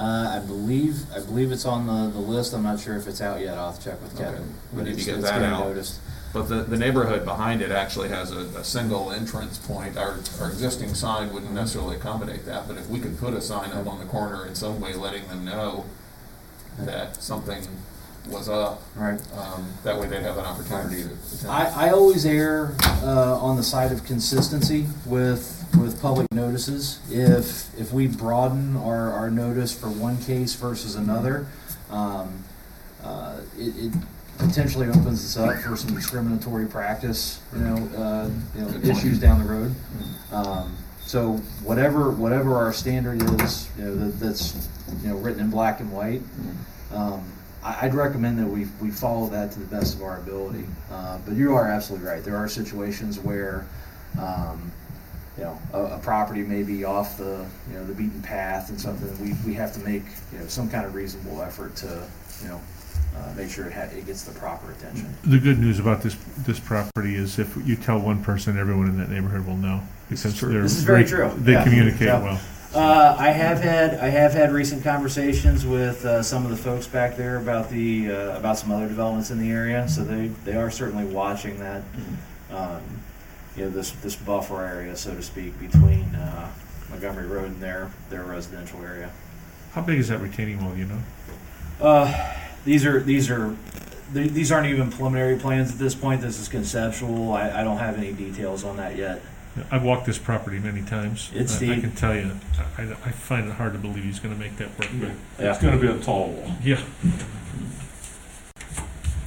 [0.00, 2.54] Uh, I believe, I believe it's on the, the list.
[2.54, 3.58] I'm not sure if it's out yet.
[3.58, 4.24] I'll have to check with Okay.
[4.30, 4.54] Kevin.
[4.72, 5.66] We But need to get it's that getting out.
[5.66, 6.00] noticed.
[6.32, 9.98] But the, the neighborhood behind it actually has a, a single entrance point.
[9.98, 13.72] Our, our existing sign wouldn't necessarily accommodate that, but if we could put a sign
[13.72, 15.84] up on the corner in some way letting them know
[16.78, 17.66] that something
[18.28, 19.20] was up, Right.
[19.36, 21.48] um, that way they'd have an opportunity to.
[21.48, 27.00] I, I always err uh, on the side of consistency with with public notices.
[27.10, 31.46] If if we broaden our, our notice for one case versus another,
[31.90, 32.44] um,
[33.02, 33.92] uh, it, it
[34.38, 37.40] potentially opens us up for some discriminatory practice.
[37.54, 39.74] You know, uh, you know issues down the road.
[40.32, 41.32] Um, so
[41.64, 44.68] whatever whatever our standard is, you know that, that's
[45.02, 46.22] you know written in black and white.
[46.92, 47.24] Um,
[47.62, 50.64] I'd recommend that we, we follow that to the best of our ability.
[50.90, 52.24] Uh, but you are absolutely right.
[52.24, 53.66] There are situations where,
[54.18, 54.72] um,
[55.38, 58.80] you know, a, a property may be off the, you know, the beaten path and
[58.80, 59.08] something.
[59.24, 62.06] We, we have to make, you know, some kind of reasonable effort to,
[62.42, 62.60] you know,
[63.16, 65.14] uh, make sure it, ha- it gets the proper attention.
[65.24, 68.98] The good news about this, this property is if you tell one person, everyone in
[68.98, 69.82] that neighborhood will know.
[70.08, 70.52] This is Because true.
[70.52, 71.32] they're This is very true.
[71.38, 71.64] They Yeah.
[71.64, 72.22] communicate Yeah.
[72.22, 72.40] well.
[72.72, 76.86] Uh, I have had I have had recent conversations with uh, some of the folks
[76.86, 79.88] back there about the uh, about some other developments in the area.
[79.88, 81.82] So they, they are certainly watching that,
[82.52, 82.80] um,
[83.56, 86.50] you know, this this buffer area, so to speak, between uh,
[86.90, 89.10] Montgomery Road and their their residential area.
[89.72, 90.98] How big is that retaining wall, you know?
[91.80, 92.34] Uh,
[92.64, 93.56] these are these are
[94.14, 96.20] th- these aren't even preliminary plans at this point.
[96.20, 97.32] This is conceptual.
[97.32, 99.22] I, I don't have any details on that yet.
[99.70, 101.30] I've walked this property many times.
[101.34, 101.80] It's I- I steep.
[101.82, 102.30] can tell you,
[102.78, 105.76] I, I find it hard to believe he's gonna make that work, but, It's gonna
[105.78, 106.52] be a tall wall.
[106.62, 106.80] yeah.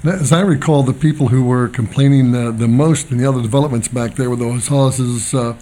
[0.05, 3.87] As I recall, the people who were complaining uh, the most in the other developments
[3.87, 5.57] back there were those houses, uh,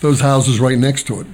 [0.00, 1.28] those houses right next to it,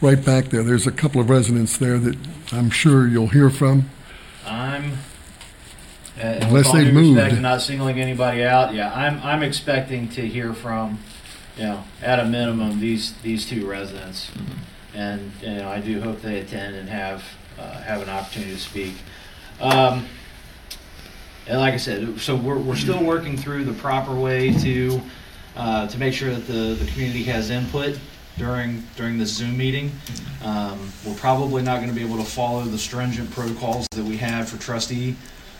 [0.00, 0.62] right back there.
[0.62, 2.16] There's a couple of residents there that
[2.50, 3.90] I'm sure you'll hear from.
[4.46, 4.92] I'm,
[6.18, 7.18] uh, Unless with all they've due moved.
[7.18, 11.00] respect, not singling anybody out, yeah, I'm, I'm expecting to hear from,
[11.58, 14.30] you know, at a minimum, these, these two residents.
[14.94, 17.22] And, you know, I do hope they attend and have,
[17.58, 18.94] uh, have an opportunity to speak.
[19.60, 20.06] Um,
[21.48, 25.00] and like I said, so we're, we're still working through the proper way to,
[25.56, 27.98] uh, to make sure that the, the community has input
[28.36, 29.90] during, during this Zoom meeting.
[30.44, 34.48] Um, we're probably not gonna be able to follow the stringent protocols that we have
[34.48, 35.16] for trustee,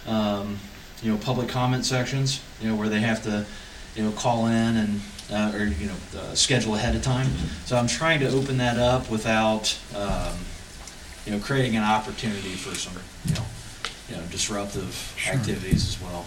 [0.07, 0.59] um,
[1.03, 3.46] you know, public comment sections, you know, where they have to,
[3.96, 5.01] you know, call in and,
[5.33, 7.29] uh, or, you know, uh, schedule ahead of time.
[7.64, 10.37] So I'm trying to open that up without, um,
[11.24, 12.94] you know, creating an opportunity for some,
[13.27, 13.46] you know,
[14.09, 16.25] you know, disruptive activities as well.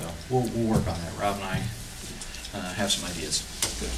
[0.00, 1.12] So we'll, we'll work on that.
[1.20, 1.62] Rob and I,
[2.54, 3.42] uh, have some ideas.
[3.80, 3.90] Good.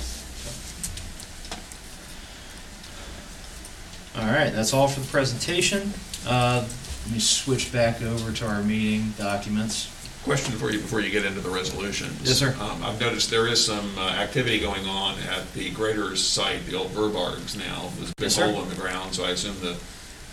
[4.22, 5.92] All right, that's all for the presentation.
[6.26, 6.66] Uh,
[7.04, 9.88] Let me switch back over to our meeting documents.
[10.24, 12.20] Question for you before you get into the resolutions.
[12.24, 12.54] Yes, sir.
[12.60, 16.76] Um, I've noticed there is some uh, activity going on at the Graeter site, the
[16.76, 17.88] old Verbargs now.
[17.96, 18.52] There's a big Yes, sir.
[18.52, 19.78] hole in the ground, so I assume the,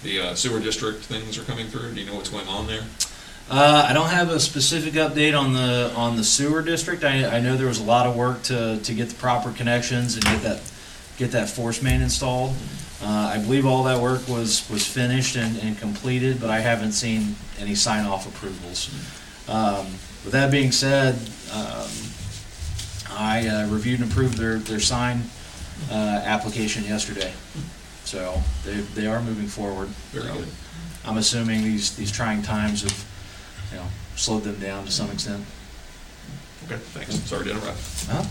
[0.03, 1.93] the uh, sewer district things are coming through.
[1.93, 2.83] Do you know what's going on there?
[3.49, 7.03] Uh, I don't have a specific update on the, on the sewer district.
[7.03, 10.15] I, I know there was a lot of work to, to get the proper connections
[10.15, 10.71] and get that,
[11.17, 12.55] get that force main installed.
[13.01, 16.91] Uh, I believe all that work was, was finished and, and completed, but I haven't
[16.91, 18.89] seen any sign-off approvals.
[19.47, 19.85] Um,
[20.25, 21.15] with that being said,
[21.53, 21.87] um,
[23.09, 25.21] I uh, reviewed and approved their, their sign,
[25.89, 25.93] uh,
[26.25, 27.31] application yesterday.
[28.07, 29.89] So they, they are moving forward.
[30.13, 30.47] Very So good.
[31.03, 33.05] I'm assuming these, these trying times have,
[33.71, 35.43] you know, slowed them down to some extent.
[36.65, 37.15] Okay, thanks.
[37.15, 37.77] Sorry to interrupt.
[38.07, 38.23] Huh?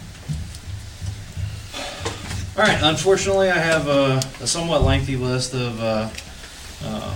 [2.57, 6.09] All right, unfortunately, I have a, a somewhat lengthy list of, uh,
[6.87, 7.15] um,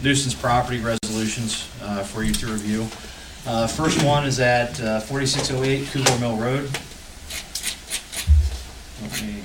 [0.00, 2.82] nuisance property resolutions, uh, for you to review.
[3.48, 6.70] Uh, first one is at, uh, forty-six oh eight Kugler Mill Road.
[9.02, 9.42] Let me.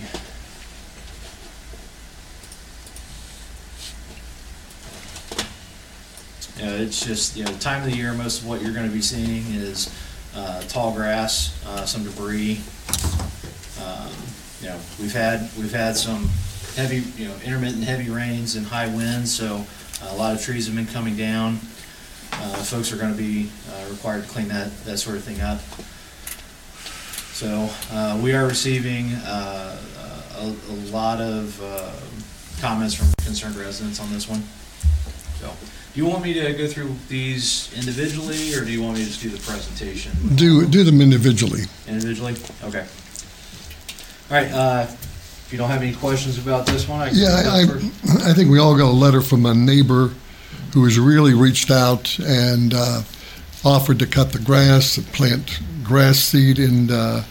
[6.58, 8.88] Yeah, it's just, you know, the time of the year, most of what you're gonna
[8.88, 9.90] be seeing is,
[10.36, 12.62] uh, tall grass, uh, some debris.
[13.84, 14.10] Um,
[14.62, 16.30] You know, we've had, we've had some
[16.76, 19.66] heavy, you know, intermittent heavy rains and high winds, so
[20.02, 21.60] a lot of trees have been coming down.
[22.32, 25.60] Uh, folks are gonna be, uh, required to clean that, that sort of thing up.
[27.34, 29.78] So, uh, we are receiving, uh,
[30.38, 31.92] a, a lot of, uh,
[32.62, 34.42] comments from concerned residents on this one.
[35.96, 39.10] Do you want me to go through these individually, or do you want me to
[39.10, 40.12] just do the presentation?
[40.36, 41.62] Do, do them individually.
[41.88, 42.36] Individually?
[42.66, 42.86] Okay.
[44.30, 47.18] All right, uh, if you don't have any questions about this one, I can.
[47.18, 48.26] Yeah, go I, first.
[48.26, 50.12] I I think we all got a letter from a neighbor
[50.74, 53.04] who has really reached out and uh,
[53.64, 57.22] offered to cut the grass, and plant grass seed, and uh,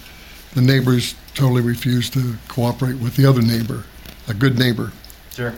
[0.54, 3.84] the neighbors totally refused to cooperate with the other neighbor,
[4.26, 4.90] a good neighbor.
[5.32, 5.52] Sure.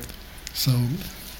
[0.54, 0.72] So,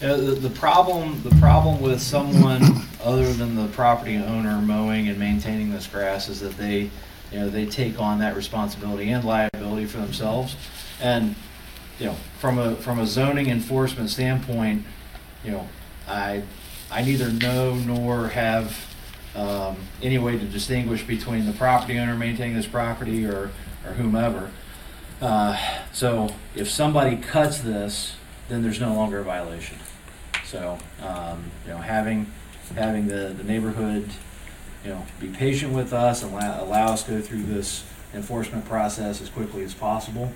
[0.02, 2.62] Uh, the, the problem, the problem with someone
[3.02, 6.90] other than the property owner mowing and maintaining this grass is that they,
[7.32, 10.54] you know, they take on that responsibility and liability for themselves.
[11.00, 11.35] And,
[11.98, 14.85] you know, from a, from a zoning enforcement standpoint,
[15.42, 15.66] you know,
[16.06, 16.42] I,
[16.90, 18.94] I neither know nor have,
[19.35, 23.50] um, any way to distinguish between the property owner maintaining this property or,
[23.87, 24.50] or whomever.
[25.22, 25.59] Uh,
[25.94, 28.14] so if somebody cuts this,
[28.48, 29.78] then there's no longer a violation.
[30.44, 32.30] So, um, you know, having,
[32.74, 34.09] having the, the neighborhood,
[34.85, 38.64] you know, be patient with us and allow, allow us to go through this enforcement
[38.64, 40.32] process as quickly as possible,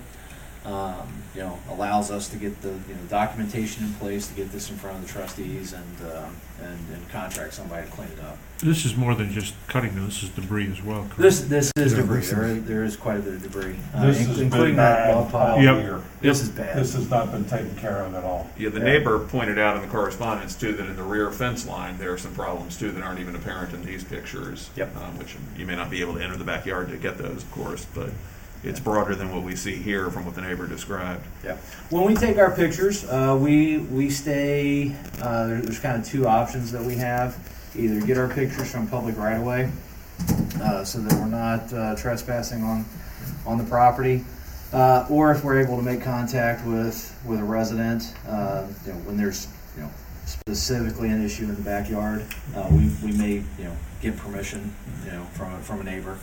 [0.65, 4.51] um, you know, allows us to get the, you know, documentation in place to get
[4.51, 8.19] this in front of the trustees and, um, and, and contract somebody to clean it
[8.19, 8.37] up.
[8.59, 10.05] This is more than just cutting, though.
[10.05, 11.17] this is debris as well, correct?
[11.17, 13.41] This, this is Yeah, debris, this there is- is, there is quite a bit of
[13.43, 15.61] debris, uh, This in- has including been that bad log pile.
[15.63, 15.83] Yep.
[15.83, 16.01] year.
[16.21, 16.77] This is bad.
[16.77, 18.47] This has not been taken care of at all.
[18.55, 21.97] Yeah, the neighbor pointed out in the correspondence too that in the rear fence line,
[21.97, 24.69] there are some problems too that aren't even apparent in these pictures.
[24.75, 24.95] Yep.
[24.97, 27.49] um, Which you may not be able to enter the backyard to get those, of
[27.51, 28.11] course, but
[28.63, 31.23] it's broader than what we see here from what the neighbor described.
[31.43, 31.57] Yeah.
[31.89, 34.95] When we take our pictures, uh, we we stay.
[35.21, 37.37] Uh, there, there's kind of two options that we have:
[37.75, 39.71] either get our pictures from public right of way,
[40.61, 42.85] uh, so that we're not uh, trespassing on
[43.45, 44.23] on the property,
[44.73, 48.99] Uh, or if we're able to make contact with, with a resident, uh, you know,
[48.99, 49.89] when there's, you know,
[50.25, 52.23] specifically an issue in the backyard,
[52.71, 56.17] we, we may, you know, get permission, you know, from, from a neighbor.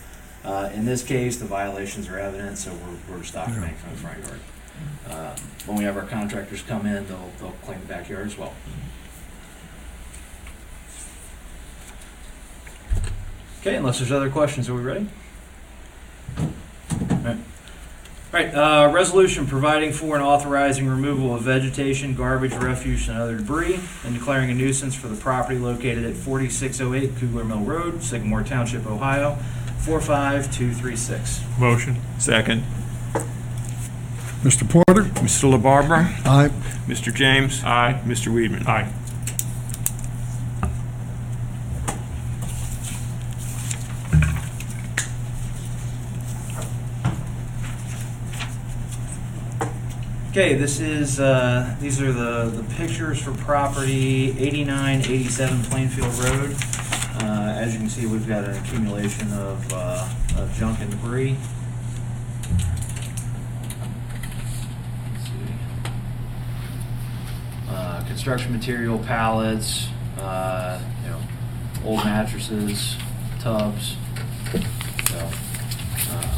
[0.44, 2.72] Uh, in this case, the violations are evident, so
[3.08, 3.68] we're, we're stopping Yeah.
[3.70, 4.40] from the front yard.
[5.10, 5.36] Uh,
[5.66, 8.54] When we have our contractors come in, they'll, they'll clean the backyard as well.
[13.60, 15.08] Okay, unless there's other questions, are we ready?
[17.10, 17.36] Alright.
[18.32, 23.80] Alright, uh, resolution providing for and authorizing removal of vegetation, garbage, refuse, and other debris,
[24.04, 28.02] and declaring a nuisance for the property located at forty-six oh eight Kugler Mill Road,
[28.02, 29.38] Sycamore Township, Ohio,
[29.78, 31.42] four-five-two-three-six.
[31.58, 31.96] Motion.
[32.18, 32.62] Second.
[34.42, 34.68] Mr.
[34.68, 35.02] Porter?
[35.20, 35.52] Mr.
[35.52, 36.24] LaBarbera?
[36.26, 36.50] Aye.
[36.86, 37.12] Mr.
[37.12, 37.62] James?
[37.64, 38.00] Aye.
[38.06, 38.32] Mr.
[38.32, 38.66] Weedman?
[38.66, 38.88] Aye.
[50.30, 56.56] Okay, this is, uh, these are the, the pictures for property 8987 Plainfield Road.
[57.20, 60.08] Uh, as you can see, we've got an accumulation of, uh,
[60.38, 61.36] of junk and debris.
[65.12, 65.54] Let's see.
[67.68, 69.88] Uh, construction material, pallets,
[70.18, 71.20] uh, you know,
[71.84, 72.96] old mattresses,
[73.40, 73.96] tubs.
[75.10, 75.30] So,
[76.12, 76.34] uh,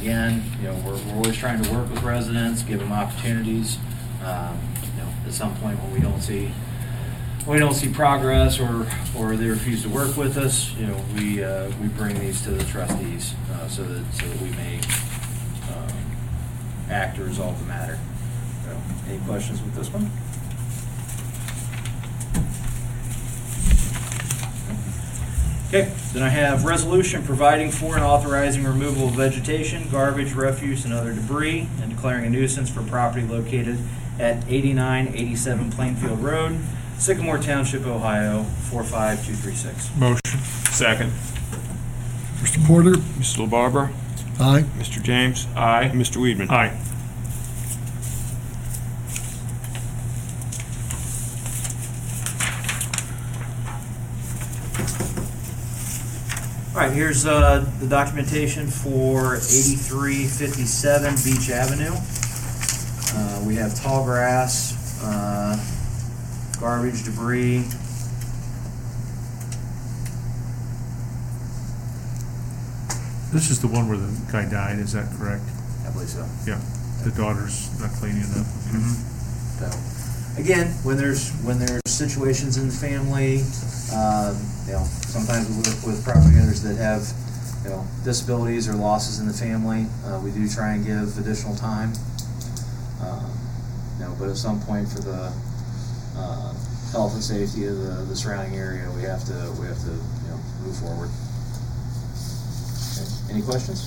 [0.00, 3.78] Again, you know, we're, we're always trying to work with residents, give them opportunities.
[4.24, 4.58] Um,
[4.96, 6.52] You know, at some point when we don't see,
[7.46, 8.86] we don't see progress or,
[9.16, 12.50] or they refuse to work with us, you know, we, uh, we bring these to
[12.50, 14.76] the trustees, uh, so that, so that we may,
[15.72, 15.88] um,
[16.90, 17.98] act or resolve the matter.
[18.64, 18.76] So,
[19.08, 20.10] Any questions with this one?
[25.72, 30.92] Okay, then I have resolution providing for and authorizing removal of vegetation, garbage, refuse, and
[30.92, 33.78] other debris, and declaring a nuisance for property located
[34.18, 36.58] at 8987 Plainfield Road,
[37.00, 39.90] Sycamore Township, Ohio, 45236.
[39.96, 40.20] Motion.
[40.70, 41.10] Second.
[42.42, 42.64] Mr.
[42.66, 42.92] Porter?
[43.18, 43.48] Mr.
[43.48, 43.90] LaBarbera?
[44.38, 44.62] Aye.
[44.78, 45.02] Mr.
[45.02, 45.46] James?
[45.56, 45.90] Aye.
[45.94, 46.16] Mr.
[46.18, 46.50] Weedman?
[46.50, 46.76] Aye.
[56.72, 61.92] All right, here's uh, the documentation for 8357 Beach Avenue.
[63.12, 65.56] Uh, We have tall grass, uh,
[66.60, 67.64] garbage, debris.
[73.32, 75.42] This is the one where the guy died, is that correct?
[75.86, 76.26] I believe so.
[76.46, 76.60] Yeah.
[77.04, 78.46] The daughter's not cleaning it up.
[79.56, 79.70] So,
[80.40, 83.40] again, when there's, when there's situations in the family,
[83.96, 84.36] um,
[84.66, 87.06] you know, sometimes we work with property owners that have,
[87.64, 89.86] you know, disabilities or losses in the family.
[90.04, 91.92] Uh, we do try and give additional time.
[93.00, 93.30] Um,
[93.98, 95.32] You know, but at some point for the,
[96.16, 96.52] uh,
[96.92, 100.28] health and safety of the, the surrounding area, we have to, we have to, you
[100.28, 101.10] know, move forward.
[102.98, 103.86] Okay, Any questions?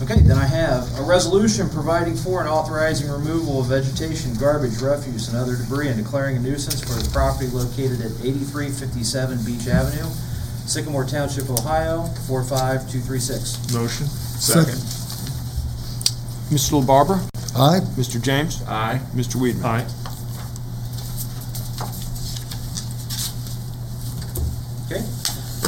[0.00, 5.26] Okay, then I have a resolution providing for and authorizing removal of vegetation, garbage, refuse,
[5.26, 9.66] and other debris, and declaring a nuisance for the property located at eighty-three fifty-seven Beach
[9.66, 10.08] Avenue,
[10.66, 13.74] Sycamore Township, Ohio, four-five-two-three-six.
[13.74, 14.06] Motion.
[14.06, 14.78] Second.
[16.54, 16.80] Mr.
[16.80, 17.18] LaBarbera?
[17.58, 17.80] Aye.
[17.96, 18.22] Mr.
[18.22, 18.62] James?
[18.68, 19.00] Aye.
[19.14, 19.36] Mr.
[19.36, 19.64] Weedman?
[19.64, 19.86] Aye.
[24.86, 25.04] Okay,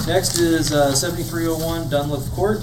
[0.07, 2.61] next is uh, seventy-three oh one Dunlith Court.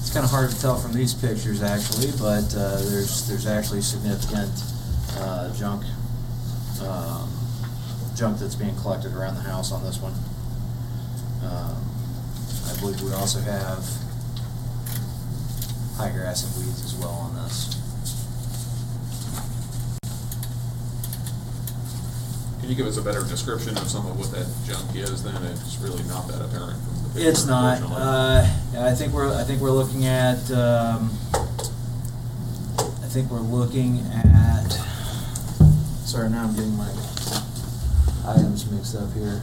[0.00, 3.80] It's kind of hard to tell from these pictures, actually, but uh, there's, there's actually
[3.80, 4.50] significant
[5.18, 5.84] uh, junk,
[6.82, 7.30] um,
[8.16, 10.14] junk that's being collected around the house on this one.
[11.44, 11.76] Um,
[12.66, 13.84] I believe we also have
[15.96, 17.74] high grass and weeds as well on this.
[22.60, 25.40] Can you give us a better description of some of what that junk is then?
[25.44, 27.28] It's really not that apparent from the picture.
[27.28, 27.76] It's not.
[27.82, 28.78] unfortunately.
[28.78, 29.32] Uh, I think we're.
[29.32, 30.50] I think we're looking at.
[30.50, 31.12] Um,
[32.78, 34.68] I think we're looking at.
[36.06, 36.90] Sorry, now I'm getting my
[38.26, 39.40] items mixed up here.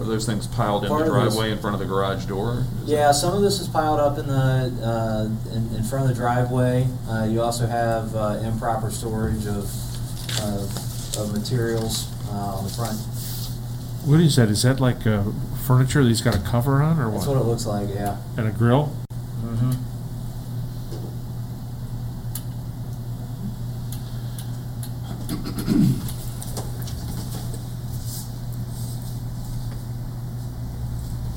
[0.00, 2.26] Are those things piled in the Part of this- driveway in front of the garage
[2.26, 2.64] door?
[2.84, 6.04] Is Yeah, it- some of this is piled up in the uh, in, in front
[6.04, 6.86] of the driveway.
[7.10, 9.64] Uh, you also have uh, improper storage of
[10.44, 12.96] of, of materials uh, on the front.
[14.04, 14.50] What is that?
[14.50, 15.24] Is that like uh,
[15.68, 17.16] furniture that he's got a cover on, or what?
[17.16, 17.36] That's what?
[17.36, 18.16] what it looks like, yeah.
[18.38, 18.90] And a grill?
[19.44, 19.72] Mm-hmm.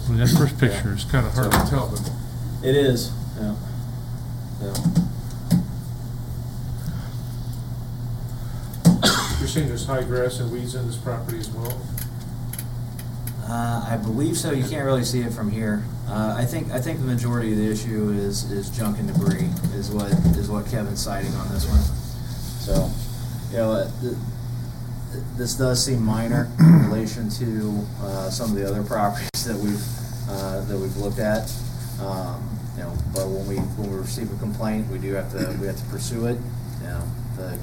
[0.05, 2.09] I mean, that first picture is kind of hard to tell, but
[2.65, 3.55] It is, yeah.
[4.61, 4.73] Yeah.
[9.39, 11.81] you're saying there's high grass and weeds in this property as well?
[13.51, 14.53] Uh, I believe so.
[14.53, 15.83] You can't really see it from here.
[16.07, 19.49] Uh, I think, I think the majority of the issue is, is junk and debris
[19.75, 21.81] is what, is what Kevin's citing on this one.
[22.61, 22.89] So,
[23.51, 24.13] you know, uh, th-
[25.11, 29.57] th- this does seem minor in relation to, uh, some of the other properties that
[29.57, 29.83] we've,
[30.29, 31.51] uh, that we've looked at.
[31.99, 35.57] Um, you know, but when we, when we receive a complaint, we do have to,
[35.59, 36.37] we have to pursue it,
[36.79, 37.03] you know,
[37.35, 37.59] the.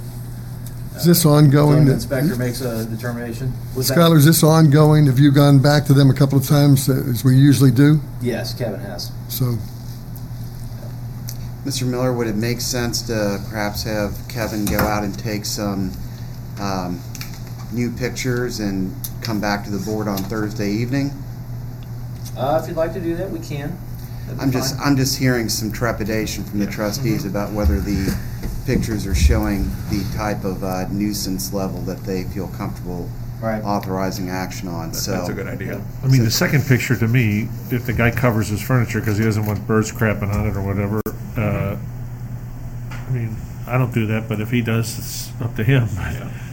[0.99, 1.71] Is this ongoing?
[1.71, 3.53] zoning that- Inspector makes a determination.
[3.77, 5.07] Was that- Skylar, is this ongoing?
[5.07, 8.01] Have you gone back to them a couple of times, uh, as we usually do?
[8.21, 9.13] Yes, Kevin has.
[9.29, 9.59] So,
[11.65, 11.87] Mr.
[11.87, 15.93] Miller, would it make sense to perhaps have Kevin go out and take some
[16.61, 16.99] um,
[17.73, 21.13] new pictures and come back to the board on Thursday evening?
[22.37, 23.79] Uh, if you'd like to do that, we can.
[24.27, 24.87] That'd be I'm just, fine.
[24.89, 28.17] I'm just hearing some trepidation from the trustees about whether the
[28.69, 33.09] pictures are showing the type of uh, nuisance level that they feel comfortable
[33.41, 33.63] Right.
[33.63, 35.13] authorizing action on, so.
[35.13, 35.81] That's a good idea.
[36.03, 39.23] I mean, the second picture to me, if the guy covers his furniture because he
[39.25, 41.01] doesn't want birds crapping on it or whatever,
[41.37, 41.77] uh,
[42.91, 43.37] I mean,
[43.69, 45.85] I don't do that, but if he does, it's up to him.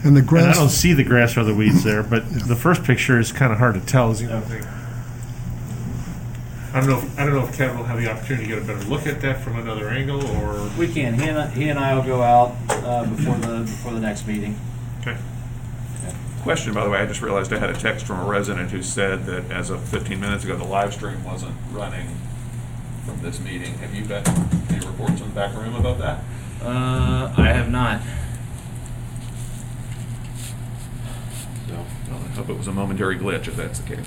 [0.04, 2.84] and the And I don't see the grass or the weeds there, but the first
[2.84, 4.12] picture is kind of hard to tell.
[4.12, 4.42] Is, you know,
[6.76, 6.98] I don't know.
[6.98, 9.06] If, I don't know if Kevin will have the opportunity to get a better look
[9.06, 11.14] at that from another angle, or We can.
[11.14, 14.26] He and I, he and I will go out uh, before the before the next
[14.26, 14.60] meeting.
[15.00, 15.16] okay.
[16.42, 18.82] Question, by the way, I just realized I had a text from a resident who
[18.82, 22.08] said that as of 15 minutes ago, the live stream wasn't running
[23.06, 23.78] from this meeting.
[23.78, 24.28] Have you got
[24.70, 26.22] any reports in the back room about that?
[26.60, 28.02] Uh, I have not.
[31.68, 34.06] So Well, I hope it was a momentary glitch if that's the case.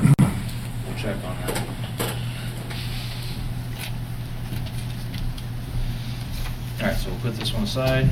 [0.00, 0.19] we'll
[1.00, 1.66] check on that.
[6.80, 8.10] All right, so we'll put this one aside.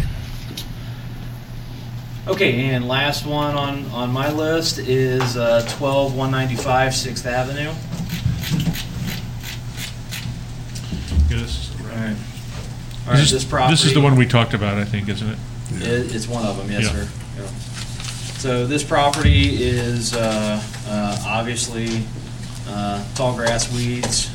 [2.26, 7.72] Okay, and last one on, on my list is uh, 12 195 6th Avenue.
[11.30, 12.16] Yeah, this is, All right.
[13.07, 13.72] All right, this, this is, property.
[13.72, 15.39] this is the one we talked about, I think, isn't it?
[15.72, 16.91] It, it's one of them, yes, Yeah.
[16.93, 17.09] sir.
[17.39, 17.47] Yeah.
[18.39, 22.05] So this property is, uh, uh, obviously,
[22.69, 24.31] uh, tall grass weeds.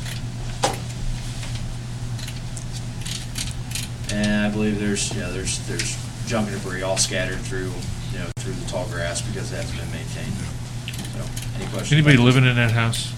[4.12, 7.70] And I believe there's, yeah, there's, there's junk and debris all scattered through,
[8.12, 10.34] you know, through the tall grass because it hasn't been maintained.
[11.14, 11.20] So,
[11.56, 11.92] any questions?
[11.92, 13.12] Anybody about living in that house,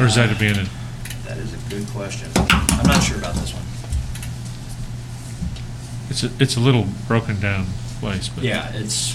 [0.00, 0.68] or is that Uh, abandoned?
[1.26, 2.30] That is a good question.
[2.36, 3.64] I'm not sure about this one.
[6.10, 7.66] It's a, it's a little broken down
[8.00, 9.14] place, but Yeah, it's,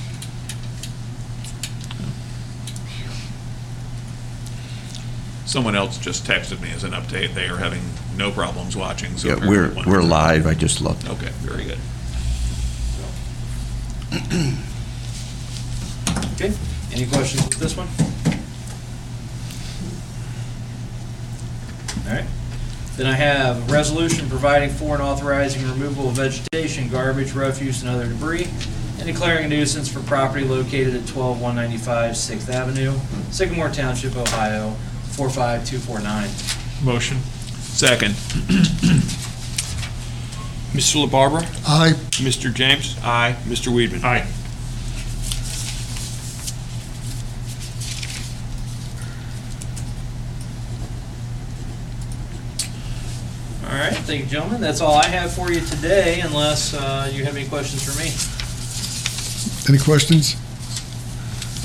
[5.50, 7.34] Someone else just texted me as an update.
[7.34, 7.82] They are having
[8.16, 9.18] no problems watching.
[9.18, 11.10] So Yeah, we're, one- we're live, I just looked.
[11.10, 11.80] Okay, very good.
[16.34, 16.54] Okay,
[16.94, 17.88] any questions with this one?
[22.08, 22.28] All right.
[22.96, 27.90] Then I have a resolution providing for and authorizing removal of vegetation, garbage, refuse, and
[27.90, 28.48] other debris,
[29.00, 32.94] and declaring a nuisance for property located at 12195 Sixth Avenue,
[33.32, 34.76] Sycamore Township, Ohio,
[35.20, 36.30] 45249.
[36.86, 37.18] motion.
[37.60, 38.14] Second.
[40.72, 41.06] Mr.
[41.06, 41.44] LaBarbera?
[41.68, 41.92] I,
[42.24, 42.54] Mr.
[42.54, 42.96] James?
[43.04, 43.36] Aye.
[43.44, 43.68] Mr.
[43.68, 44.02] Weedman?
[44.06, 44.26] Aye.
[53.66, 54.62] All right, thank you, gentlemen.
[54.62, 58.10] That's all I have for you today, unless uh, you have any questions for me.
[59.74, 60.36] any questions?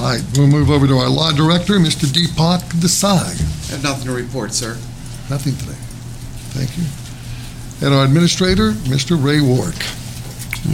[0.05, 2.05] All right, we'll move over to our law director, Mr.
[2.05, 3.23] Deepak Desai.
[3.71, 4.75] I have nothing to report, sir.
[5.31, 5.79] Nothing today.
[6.53, 6.85] Thank you.
[7.87, 9.17] And our administrator, Mr.
[9.17, 9.81] Ray Warrick.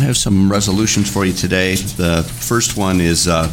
[0.00, 1.76] I have some resolutions for you today.
[1.76, 3.46] The first one is, uh,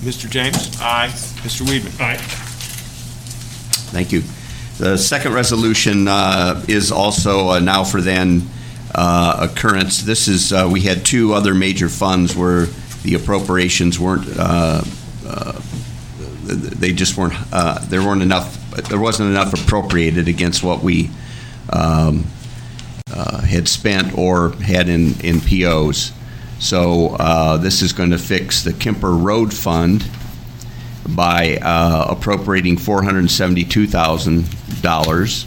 [0.00, 0.28] Mr.
[0.28, 0.80] James?
[0.80, 1.10] Aye.
[1.42, 1.66] Mr.
[1.66, 2.00] Weedman?
[2.00, 2.16] Aye.
[3.92, 4.22] Thank you.
[4.78, 8.48] The second resolution uh, is also a now for then
[8.94, 10.02] uh, occurrence.
[10.02, 12.66] This is, uh, we had two other major funds where
[13.02, 14.84] the appropriations weren't, uh, uh,
[16.50, 18.58] they just weren't, uh, there weren't enough,
[18.88, 21.10] there wasn't enough appropriated against what we
[21.72, 22.26] um,
[23.12, 26.12] uh, had spent or had in, in POs.
[26.58, 30.08] So uh, this is going to fix the Kemper Road Fund
[31.08, 35.46] by appropriating $472,000.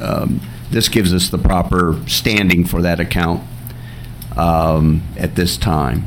[0.01, 0.41] um,
[0.71, 3.43] this gives us the proper standing for that account
[4.37, 6.07] um, at this time.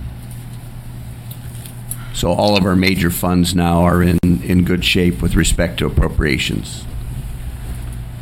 [2.13, 5.85] So all of our major funds now are in, in good shape with respect to
[5.85, 6.83] appropriations.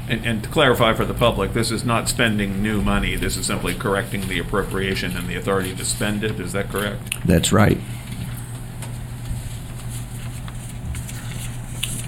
[0.10, 3.16] And, and to clarify for the public, this is not spending new money.
[3.16, 6.40] This is simply correcting the appropriation and the authority to spend it.
[6.40, 7.28] Is that correct?
[7.28, 7.78] That's right.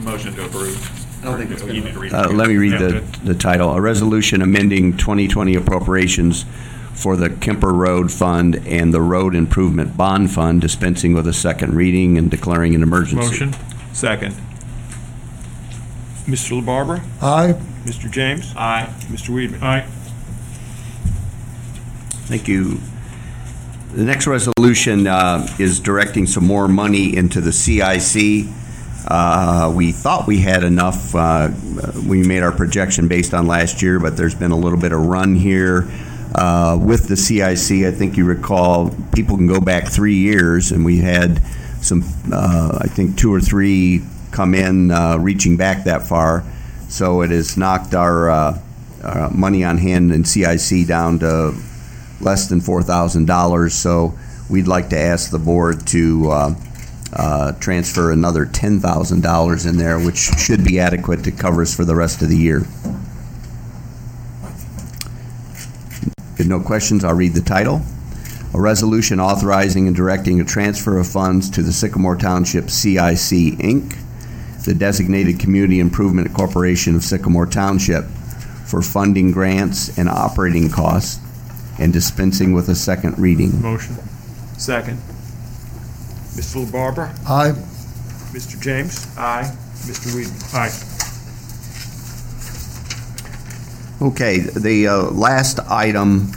[0.02, 1.22] Motion to approve.
[1.22, 2.14] I don't think it's Or been- you need to read.
[2.14, 3.72] Uh, let me read the, the title.
[3.72, 6.46] A resolution amending 2020 appropriations
[6.94, 11.74] for the Kemper Road Fund and the Road Improvement Bond Fund, dispensing with a second
[11.76, 13.26] reading and declaring an emergency.
[13.26, 13.54] Motion?
[13.92, 14.36] Second.
[16.30, 16.62] Mr.
[16.62, 17.02] LaBarber?
[17.22, 17.54] Aye.
[17.86, 18.10] Mr.
[18.10, 18.54] James?
[18.56, 18.88] Aye.
[19.08, 19.30] Mr.
[19.34, 19.62] Weedman?
[19.64, 19.86] Aye.
[22.28, 22.80] Thank you.
[23.94, 28.46] The next resolution uh, is directing some more money into the CIC.
[29.08, 31.16] Uh, We thought we had enough.
[31.16, 31.50] uh,
[32.08, 35.00] We made our projection based on last year, but there's been a little bit of
[35.08, 35.90] run here.
[36.36, 40.86] Uh, With the CIC, I think you recall, people can go back three years, and
[40.86, 41.42] we had
[41.82, 46.44] some, uh, I think, two or three come in uh, reaching back that far.
[46.88, 48.62] So it has knocked our uh,
[49.04, 51.54] uh, money on hand in CIC down to
[52.20, 53.72] less than $4,000.
[53.72, 54.18] So
[54.50, 56.56] we'd like to ask the board to uh,
[57.14, 61.96] uh, transfer another $10,000 in there, which should be adequate to cover us for the
[61.96, 62.66] rest of the year.
[66.38, 67.82] If no questions, I'll read the title.
[68.54, 73.98] A resolution authorizing and directing a transfer of funds to the Sycamore Township CIC, Inc.,
[74.66, 78.06] the designated Community Improvement Corporation of Sycamore Township,
[78.70, 81.20] for funding grants and operating costs
[81.80, 83.60] and dispensing with a second reading.
[83.62, 83.96] Motion?
[84.58, 84.98] Second.
[86.36, 86.64] Mr.
[86.66, 87.10] LaBarber?
[87.28, 87.54] Aye.
[88.32, 88.62] Mr.
[88.62, 89.08] James?
[89.18, 89.52] Aye.
[89.88, 90.14] Mr.
[90.14, 90.54] Weedman?
[90.54, 90.72] Aye.
[94.02, 96.32] Okay, the uh, last item,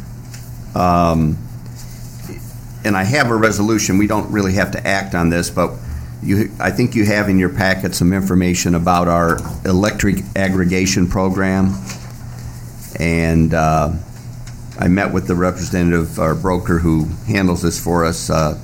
[0.75, 1.37] um,
[2.85, 5.75] and I have a resolution, we don't really have to act on this, but
[6.23, 11.75] you, I think you have in your packet some information about our electric aggregation program.
[12.99, 13.93] And uh,
[14.79, 18.59] I met with the representative, our broker who handles this for us, uh,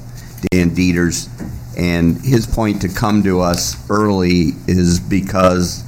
[0.51, 1.29] Dan Dieters,
[1.77, 5.85] and his point to come to us early is because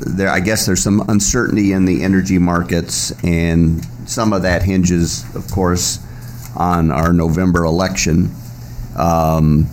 [0.00, 5.24] there, I guess there's some uncertainty in the energy markets, and some of that hinges,
[5.34, 5.98] of course,
[6.56, 8.30] on our November election.
[8.96, 9.66] Um,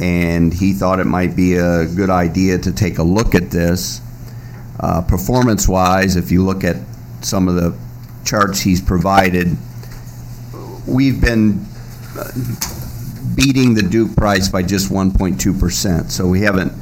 [0.00, 4.00] and he thought it might be a good idea to take a look at this.
[4.80, 6.76] Uh, performance wise, if you look at
[7.20, 7.76] some of the
[8.24, 9.56] charts he's provided,
[10.86, 11.66] we've been
[12.18, 12.30] uh,
[13.36, 16.10] beating the Duke price by just 1.2%.
[16.10, 16.72] So we haven't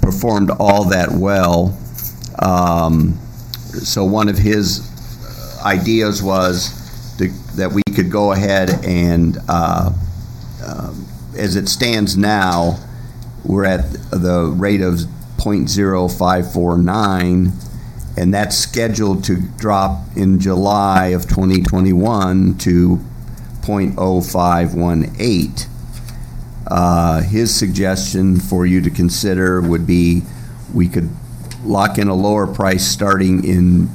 [0.00, 1.76] performed all that well.
[2.38, 3.18] Um,
[3.72, 4.88] so one of his
[5.64, 9.92] ideas was to, that we could go ahead and, uh,
[10.64, 11.06] um,
[11.36, 12.78] as it stands now,
[13.44, 14.94] we're at the rate of
[15.36, 17.52] 0.0549,
[18.16, 23.00] and that's scheduled to drop in July of 2021 to
[23.62, 25.68] 0.0518.
[26.66, 30.22] Uh, his suggestion for you to consider would be
[30.72, 31.10] we could
[31.64, 33.88] lock in a lower price starting in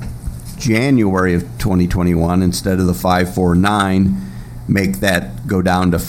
[0.57, 4.15] January of 2021 instead of the 549,
[4.67, 5.99] make that go down to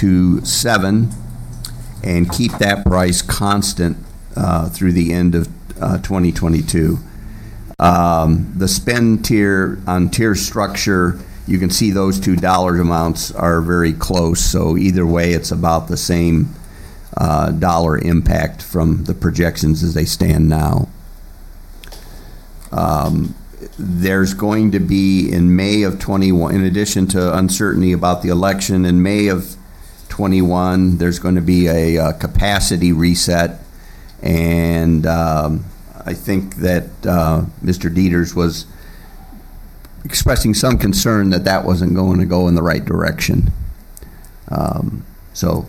[0.00, 1.10] 527,
[2.02, 3.98] and keep that price constant
[4.36, 5.48] uh, through the end of
[5.80, 6.98] uh, 2022.
[7.78, 13.60] Um, The spend tier, on tier structure, you can see those two dollar amounts are
[13.60, 16.54] very close, so either way, it's about the same
[17.16, 20.88] uh, dollar impact from the projections as they stand now.
[22.72, 23.34] Um,
[23.78, 28.84] There's going to be in May of '21, in addition to uncertainty about the election,
[28.84, 29.56] in May of
[30.20, 33.58] '21, there's going to be a uh, capacity reset.
[34.22, 35.64] And um,
[36.04, 37.88] I think that uh, Mr.
[37.88, 38.66] Dieters was
[40.04, 43.50] expressing some concern that that wasn't going to go in the right direction.
[44.48, 45.64] Um, So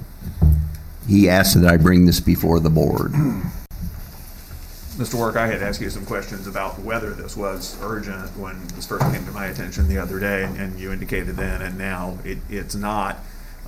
[1.07, 3.13] he asked that I bring this before the board.
[4.97, 5.13] Mr.
[5.13, 9.09] Warrick, I had asked you some questions about whether this was urgent when this first
[9.13, 12.75] came to my attention the other day, and you indicated then and now it, it's
[12.75, 13.17] not.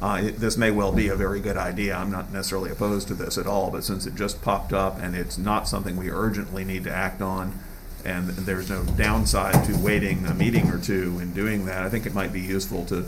[0.03, 1.95] Uh, it, this may well be a very good idea.
[1.95, 5.15] I'm not necessarily opposed to this at all, but since it just popped up and
[5.15, 7.57] it's not something we urgently need to act on,
[8.03, 12.05] and there's no downside to waiting a meeting or two and doing that, I think
[12.05, 13.05] it might be useful to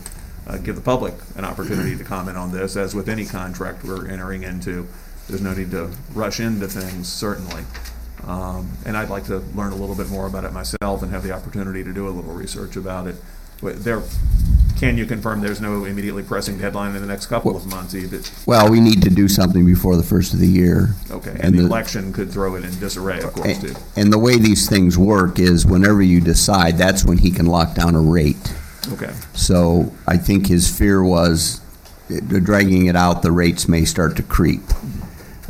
[0.48, 4.08] uh, give the public an opportunity to comment on this, as with any contract we're
[4.08, 4.88] entering into.
[5.28, 7.66] There's no need to rush into things, certainly.
[8.26, 11.24] Um, And I'd like to learn a little bit more about it myself and have
[11.24, 13.18] the opportunity to do a little research about it.
[13.62, 14.04] There,
[14.78, 18.22] can you confirm there's no immediately pressing deadline in the next couple of months either?
[18.46, 20.90] Well, we need to do something before the first of the year.
[21.10, 23.74] Okay, And the election could throw it in disarray, of course, too.
[23.96, 27.74] And the way these things work is whenever you decide, that's when he can lock
[27.74, 28.54] down a rate.
[28.92, 31.62] Okay, So I think his fear was,
[32.28, 34.62] dragging it out, the rates may start to creep.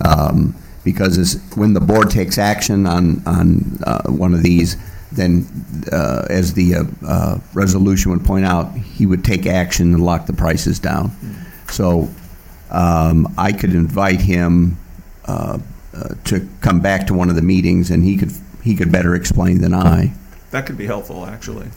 [0.03, 4.78] Um, Because as, when the board takes action on, on uh, one of these,
[5.12, 5.47] then,
[5.91, 10.26] uh, as the uh, uh, resolution would point out, he would take action and lock
[10.26, 11.12] the prices down.
[11.70, 12.10] So
[12.72, 14.78] um, I could invite him
[15.26, 15.60] uh,
[15.93, 18.32] uh, to come back to one of the meetings, and he could,
[18.64, 20.12] he could better explain than I.
[20.51, 21.68] that could be helpful, actually.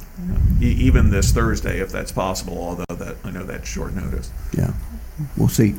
[0.60, 4.30] E- Even this Thursday, if that's possible, although that, I know that's short notice.
[4.56, 4.72] Yeah,
[5.36, 5.74] we'll see.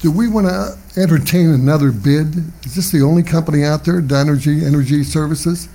[0.00, 2.34] Do we want to entertain another bid?
[2.64, 5.68] Is this the only company out there, Dynegy Energy Services?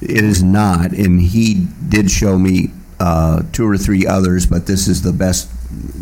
[0.00, 2.70] It is not, and he did show me
[3.00, 5.48] uh, two or three others, but this is the best,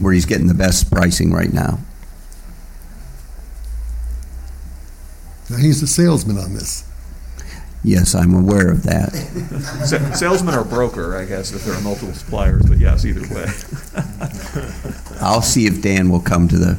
[0.00, 1.78] where he's getting the best pricing right now.
[5.48, 6.84] Now, he's the salesman on this.
[7.84, 9.12] Yes, I'm aware of that.
[9.86, 13.46] Sa- Salesman or broker, I guess, if there are multiple suppliers, but yes, either way.
[15.20, 16.78] I'll see if Dan will come to the,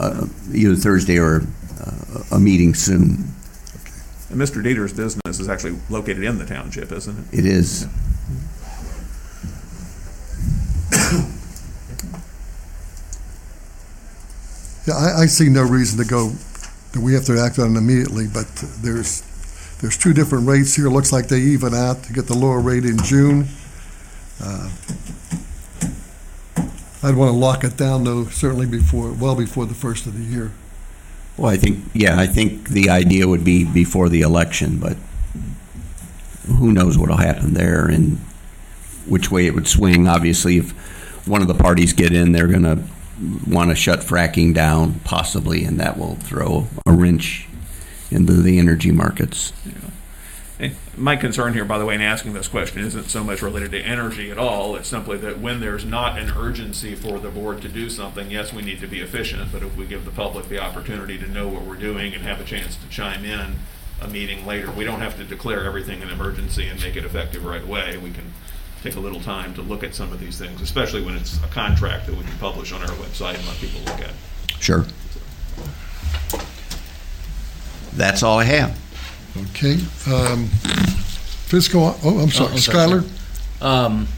[0.00, 1.42] uh, either Thursday or
[1.80, 3.32] uh, a meeting soon.
[4.30, 4.62] And Mr.
[4.62, 7.38] Dieter's business is actually located in the township, isn't it?
[7.40, 7.86] It is.
[14.86, 16.30] Yeah, I, I see no reason to go,
[16.92, 18.46] that we have to act on it immediately, but
[18.80, 19.22] there's,
[19.80, 20.88] there's two different rates here.
[20.88, 23.46] Looks like they even out to get the lower rate in June.
[24.42, 24.70] Uh,
[27.02, 30.24] I'd want to lock it down, though, certainly before, well before the first of the
[30.24, 30.52] year.
[31.36, 34.96] Well, I think, yeah, I think the idea would be before the election, but
[36.46, 38.18] who knows what'll happen there and
[39.06, 40.06] which way it would swing.
[40.06, 40.72] Obviously, if
[41.26, 42.82] one of the parties get in, they're going to
[43.46, 47.48] want to shut fracking down, possibly, and that will throw a wrench
[48.10, 49.52] into the energy markets.
[50.60, 53.70] And My concern here, by the way, in asking this question isn't so much related
[53.70, 54.76] to energy at all.
[54.76, 58.52] It's simply that when there's not an urgency for the board to do something, yes,
[58.52, 61.48] we need to be efficient, but if we give the public the opportunity to know
[61.48, 63.54] what we're doing and have a chance to chime in
[64.02, 67.42] a meeting later, we don't have to declare everything an emergency and make it effective
[67.42, 67.96] right away.
[67.96, 68.30] We can
[68.82, 71.48] take a little time to look at some of these things, especially when it's a
[71.48, 74.12] contract that we can publish on our website and let people look at.
[74.58, 74.84] Sure.
[77.94, 78.89] That's all I have.
[79.36, 79.74] Okay,
[80.08, 80.46] um,
[81.46, 83.62] fiscal, oh, I'm sorry, I'm sorry, Skylar?
[83.62, 84.08] Um,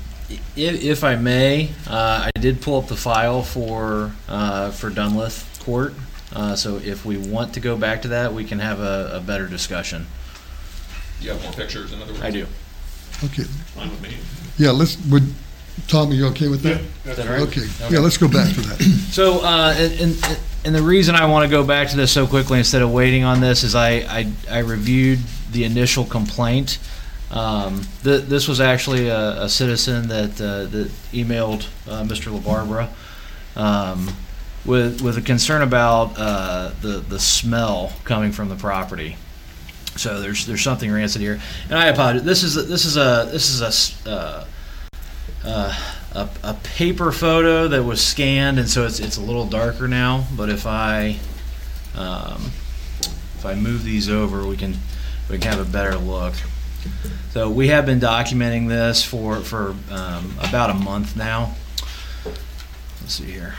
[0.56, 5.62] if, if I may, uh, I did pull up the file for, uh, for Dunlith
[5.64, 5.94] Court.
[6.34, 9.20] Uh, so if we want to go back to that, we can have a, a
[9.20, 10.06] better discussion.
[11.20, 12.24] You have more pictures, in other words?
[12.24, 12.46] I do.
[13.24, 14.16] Okay, Fine with me.
[14.58, 15.22] yeah, let's, would,
[15.88, 16.80] Tom, are you okay with that?
[17.04, 17.42] Is that all right?
[17.42, 18.80] Okay, yeah, let's go back to that.
[19.12, 22.26] So, uh, and, and, and the reason I want to go back to this so
[22.26, 25.18] quickly instead of waiting on this is I, I, I reviewed
[25.50, 26.78] the initial complaint.
[27.30, 32.32] Um, th- this was actually a, a citizen that, uh, that emailed uh, Mr.
[32.38, 32.88] LaBarbera
[33.56, 34.08] um,
[34.64, 39.16] with, with a concern about uh, the, the smell coming from the property.
[39.96, 42.22] So there's there's something rancid here, and I apologize.
[42.24, 44.46] This is a, this is a this is a s- uh,
[45.44, 49.88] uh, a, a paper photo that was scanned, and so it's it's a little darker
[49.88, 50.26] now.
[50.36, 51.18] But if I
[51.96, 52.52] um,
[53.36, 54.76] if I move these over, we can
[55.28, 56.34] we can have a better look.
[57.30, 61.54] So we have been documenting this for for um, about a month now.
[63.00, 63.54] Let's see here.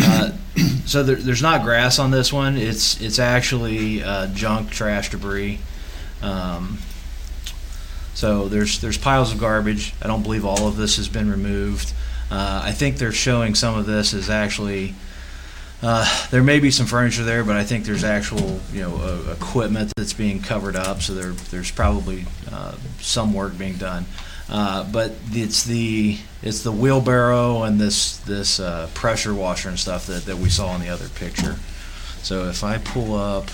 [0.00, 0.32] Uh,
[0.86, 2.56] so there, there's not grass on this one.
[2.56, 5.60] It's it's actually uh, junk, trash, debris.
[6.22, 6.78] Um,
[8.14, 9.94] so there's there's piles of garbage.
[10.02, 11.92] I don't believe all of this has been removed.
[12.30, 14.94] Uh, I think they're showing some of this is actually.
[15.84, 19.32] Uh, there may be some furniture there, but I think there's actual, you know, uh,
[19.32, 21.02] equipment that's being covered up.
[21.02, 24.06] So there, there's probably uh, some work being done.
[24.48, 30.06] Uh, but it's the it's the wheelbarrow and this this uh, pressure washer and stuff
[30.06, 31.56] that, that we saw in the other picture.
[32.22, 33.50] So if I pull up,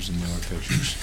[0.00, 0.96] here's the newer pictures.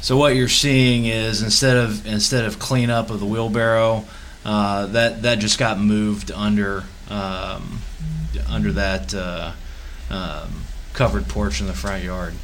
[0.00, 4.04] So what you're seeing is instead of instead of cleanup of the wheelbarrow,
[4.44, 7.80] uh, that that just got moved under um,
[8.48, 9.52] under that uh,
[10.10, 12.34] um, covered porch in the front yard.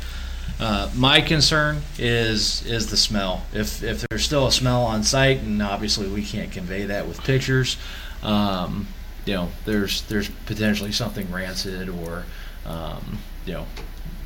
[0.61, 3.44] Uh, my concern is is the smell.
[3.52, 7.18] If if there's still a smell on site, and obviously we can't convey that with
[7.24, 7.76] pictures,
[8.22, 8.86] um,
[9.29, 12.24] you know, there's there's potentially something rancid or
[12.66, 13.66] um, you know,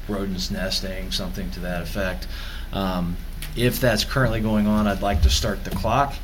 [0.08, 2.26] rodents nesting, something to that effect.
[2.72, 3.16] Um,
[3.56, 6.14] if that's currently going on, I'd like to start the clock.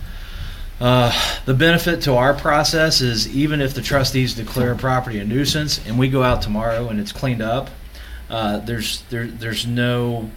[0.80, 1.12] Uh,
[1.44, 5.84] the benefit to our process is even if the trustees declare a property a nuisance
[5.84, 7.70] and we go out tomorrow and it's cleaned up,
[8.30, 10.30] uh, there's there, there's no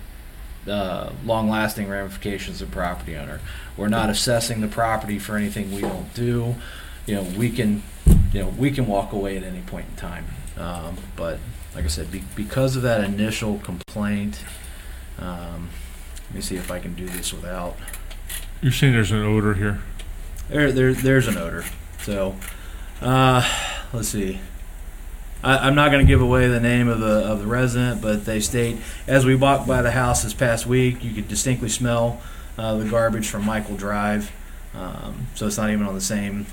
[0.68, 3.40] uh, long-lasting ramifications of property owner.
[3.78, 6.56] We're not assessing the property for anything we don't do.
[7.06, 7.84] You know, we can,
[8.34, 10.26] you know, we can walk away at any point in time.
[10.58, 11.40] Um, but
[11.76, 14.44] like I said, be, because of that initial complaint,
[15.20, 15.70] um,
[16.28, 17.76] let me see if I can do this without.
[18.62, 19.82] You're saying there's an odor here?
[20.50, 21.66] There, there, there's an odor.
[22.04, 22.36] So,
[23.02, 23.48] uh,
[23.94, 24.40] let's see.
[25.44, 28.26] I, I'm not going to give away the name of the of the resident, but
[28.26, 28.78] they state
[29.08, 32.22] as we walked by the house this past week, you could distinctly smell
[32.58, 34.32] uh, the garbage from Michael Drive.
[34.76, 36.46] Um, so it's not even on the same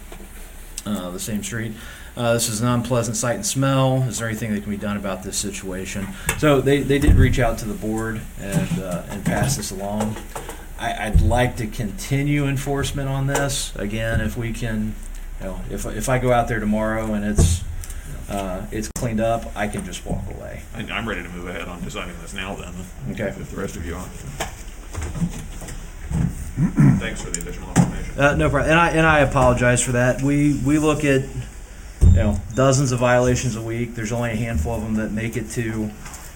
[0.87, 1.73] uh, the same street.
[2.17, 4.03] Uh, this is an unpleasant sight and smell.
[4.09, 6.07] Is there anything that can be done about this situation?
[6.39, 10.17] So they, they did reach out to the board and uh, and pass this along.
[10.81, 13.75] I, I'd like to continue enforcement on this.
[13.77, 14.95] Again, if we can,
[15.41, 17.63] you know, if, if I go out there tomorrow and it's,
[18.29, 20.63] uh, it's cleaned up, I can just walk away.
[20.75, 22.75] I- I'm ready to move ahead on deciding this now then.
[23.11, 23.29] Okay.
[23.29, 24.09] If the rest of you are.
[26.99, 28.19] Thanks for the additional information.
[28.19, 28.71] Uh, no problem.
[28.71, 30.21] And I, and I apologize for that.
[30.23, 31.23] We, we look at,
[32.03, 33.95] you know, dozens of violations a week.
[33.95, 35.91] There's only a handful of them that make it to,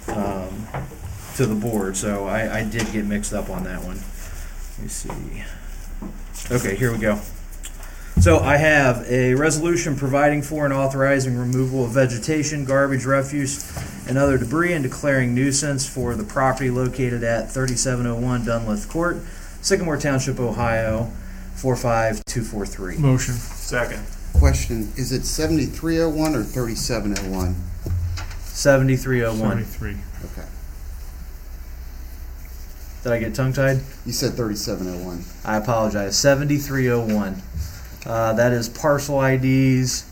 [0.09, 0.66] um,
[1.37, 1.97] to the board.
[1.97, 3.97] So I, I did get mixed up on that one.
[4.77, 5.45] Let me see.
[6.55, 7.20] Okay, here we go.
[8.20, 13.68] So I have a resolution providing for and authorizing removal of vegetation, garbage, refuse,
[14.07, 19.16] and other debris and declaring nuisance for the property located at 3701 Dunlith Court,
[19.63, 21.11] Sycamore Township, Ohio,
[21.55, 22.99] 45243.
[22.99, 23.35] Motion.
[23.35, 24.05] Second.
[24.35, 27.55] Question, is it 7301 or 3701?
[28.41, 29.51] 7301.
[29.51, 29.97] Thirty-three.
[30.33, 30.49] Okay.
[33.03, 33.81] Did I get tongue tied?
[34.05, 35.25] You said 3701.
[35.45, 36.17] I apologize.
[36.19, 37.43] 7301.
[38.05, 40.05] Uh, that is parcel IDs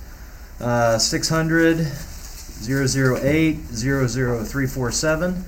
[0.60, 5.44] uh, 600 008 00347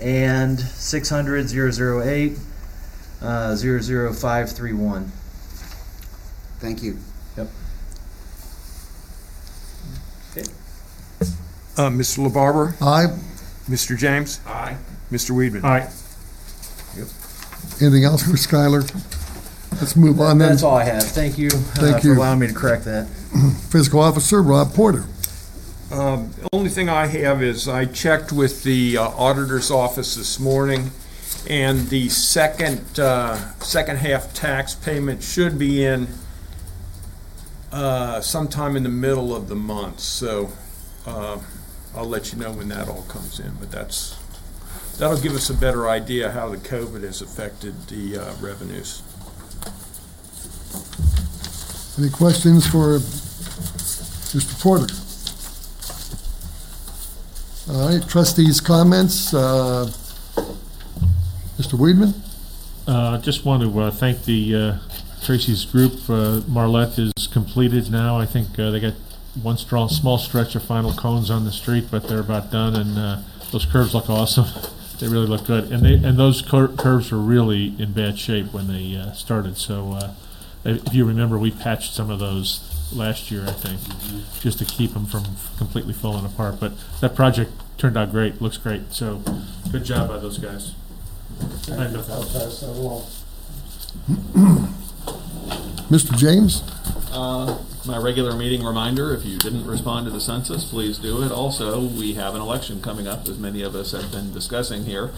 [0.00, 2.38] and 600 008
[3.22, 5.10] uh, 00531.
[6.58, 6.98] Thank you.
[7.36, 7.48] Yep.
[10.32, 10.48] Okay.
[11.76, 12.26] Uh, Mr.
[12.26, 13.14] LaBarber, Aye.
[13.68, 13.96] Mr.
[13.96, 14.76] James, Aye.
[15.10, 15.32] Mr.
[15.32, 15.64] Weedman.
[15.64, 15.90] Aye.
[16.96, 17.08] Yep.
[17.82, 18.82] Anything else for Skylar?
[19.80, 20.48] Let's move on then.
[20.50, 21.02] That's all I have.
[21.02, 22.14] Thank you, uh, Thank for you.
[22.14, 23.06] allowing me to correct that.
[23.70, 25.04] Fiscal Officer Rob Porter.
[25.92, 30.40] Um, the Only thing I have is I checked with the uh, auditor's office this
[30.40, 30.90] morning,
[31.48, 36.08] and the second, uh, second half tax payment should be in
[37.72, 40.50] uh, sometime in the middle of the month, so
[41.06, 41.38] uh,
[41.94, 44.18] I'll let you know when that all comes in, but that's,
[44.98, 49.02] that'll give us a better idea how the COVID has affected the uh, revenues.
[51.98, 54.60] Any questions for Mr.
[54.60, 54.92] Porter?
[57.72, 59.32] All right, trustees' comments.
[59.32, 59.90] uh,
[61.58, 61.78] Mr.
[61.78, 62.14] Weedman?
[62.86, 64.78] Uh, Just want to uh, thank the uh,
[65.22, 65.94] Tracy's group.
[66.08, 68.18] Uh, Marlette is completed now.
[68.18, 68.94] I think uh, they got
[69.42, 72.98] one strong, small stretch of final cones on the street, but they're about done, and
[72.98, 73.18] uh,
[73.50, 74.46] those curves look awesome.
[74.98, 78.54] They really look good, and they, and those cur- curves were really in bad shape
[78.54, 80.14] when they uh, started, so uh,
[80.64, 82.62] if you remember, we patched some of those
[82.94, 83.78] last year, I think,
[84.40, 85.24] just to keep them from
[85.58, 89.22] completely falling apart, but that project turned out great, looks great, so
[89.70, 90.72] good job by those guys.
[91.40, 93.02] I I'll pass that along.
[95.90, 96.16] Mr.
[96.16, 96.62] James?
[97.12, 101.30] Uh, My regular meeting reminder, if you didn't respond to the census, please do it.
[101.30, 105.12] Also, we have an election coming up, as many of us have been discussing here.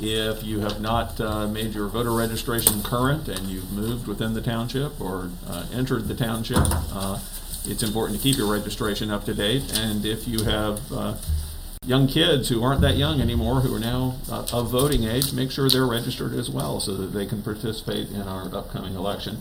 [0.00, 4.40] If you have not uh, made your voter registration current and you've moved within the
[4.42, 6.62] township or uh, entered the township,
[6.92, 7.18] uh,
[7.66, 9.78] it's important to keep your registration up to date.
[9.78, 11.14] And if you have uh,
[11.86, 15.50] young kids who aren't that young anymore, who are now uh, of voting age, make
[15.50, 19.38] sure they're registered as well so that they can participate in our upcoming election.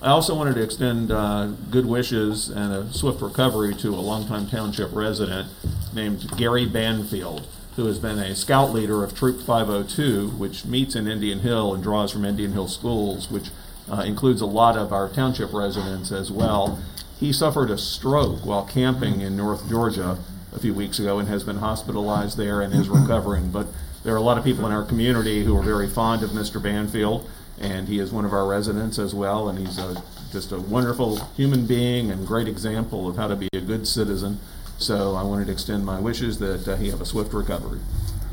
[0.00, 4.46] I also wanted to extend uh, good wishes and a swift recovery to a longtime
[4.46, 5.48] township resident
[5.92, 11.08] named Gary Banfield, who has been a scout leader of Troop 502, which meets in
[11.08, 13.50] Indian Hill and draws from Indian Hill schools, which
[13.90, 16.78] uh, includes a lot of our township residents as well.
[17.18, 20.18] He suffered a stroke while camping in North Georgia
[20.52, 23.50] a few weeks ago and has been hospitalized there and is recovering.
[23.50, 23.66] But
[24.04, 26.62] there are a lot of people in our community who are very fond of Mr.
[26.62, 27.28] Banfield,
[27.60, 31.16] and he is one of our residents as well, and he's a, just a wonderful
[31.36, 34.40] human being and great example of how to be a good citizen.
[34.78, 37.80] So I wanted to extend my wishes that uh, he have a swift recovery.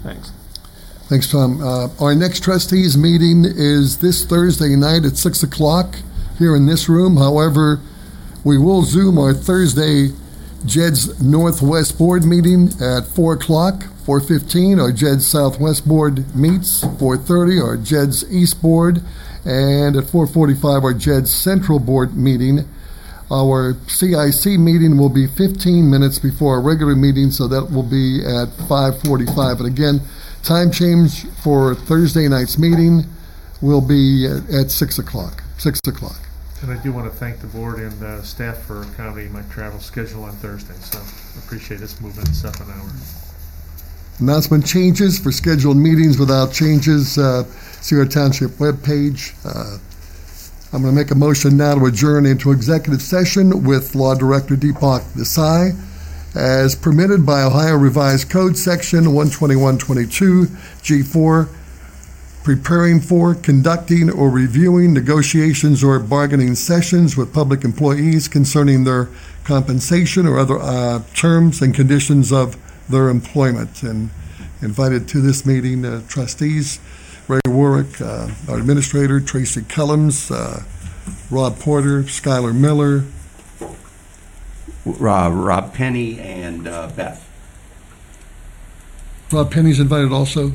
[0.03, 0.31] Thanks.
[1.09, 1.61] Thanks, Tom.
[1.61, 5.97] Uh, Our next trustees meeting is this Thursday night at 6 o'clock
[6.37, 7.17] here in this room.
[7.17, 7.81] However,
[8.43, 10.09] we will Zoom our Thursday
[10.65, 14.79] JED's Northwest Board meeting at 4 o'clock, 4:15.
[14.79, 17.59] Our JED's Southwest Board meets, 4:30.
[17.61, 19.01] Our JED's East Board,
[19.45, 22.65] and at 4:45, our JED's Central Board meeting.
[23.29, 28.25] Our CIC meeting will be 15 minutes before our regular meeting, so that will be
[28.25, 29.59] at 5:45.
[29.59, 30.01] And again,
[30.43, 33.05] time change for Thursday night's meeting
[33.61, 36.26] will be at 6 o'clock, 6 o'clock.
[36.61, 39.79] And I do want to thank the board and uh, staff for accommodating my travel
[39.79, 40.99] schedule on Thursday, so
[41.39, 42.89] appreciate us moving this up an hour.
[44.19, 49.35] Announcement changes for scheduled meetings without changes, uh, see our township webpage.
[49.45, 49.77] Uh,
[50.73, 54.55] I'm going to make a motion now to adjourn into executive session with Law Director
[54.55, 55.79] Deepak Desai
[56.35, 61.49] as permitted by Ohio Revised Code Section 12122 G4,
[62.47, 69.09] preparing for, conducting, or reviewing negotiations or bargaining sessions with public employees concerning their
[69.43, 72.55] compensation or other uh, terms and conditions of
[72.89, 73.83] their employment.
[73.83, 74.11] And
[74.61, 76.79] invited to this meeting uh, trustees,
[77.27, 80.63] Ray Warrick, uh, our administrator, Tracy Cullums, uh,
[81.29, 83.03] Rob Porter, Skylar Miller,
[84.85, 87.27] Rob, Rob Penny and uh, Beth.
[89.33, 90.53] Rob Penny's invited also,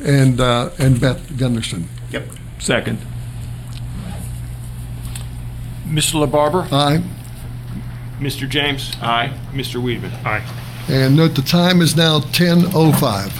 [0.00, 1.88] and, uh, and Beth Gunderson.
[2.10, 2.28] Yep.
[2.58, 2.98] Second.
[5.86, 6.24] Mr.
[6.24, 6.70] LaBarbara?
[6.72, 7.02] Aye.
[8.20, 8.48] Mr.
[8.48, 8.92] James?
[9.00, 9.32] Aye.
[9.52, 9.82] Mr.
[9.82, 10.12] Weidman?
[10.24, 10.44] Aye.
[10.88, 13.32] And note the time is now 10:05.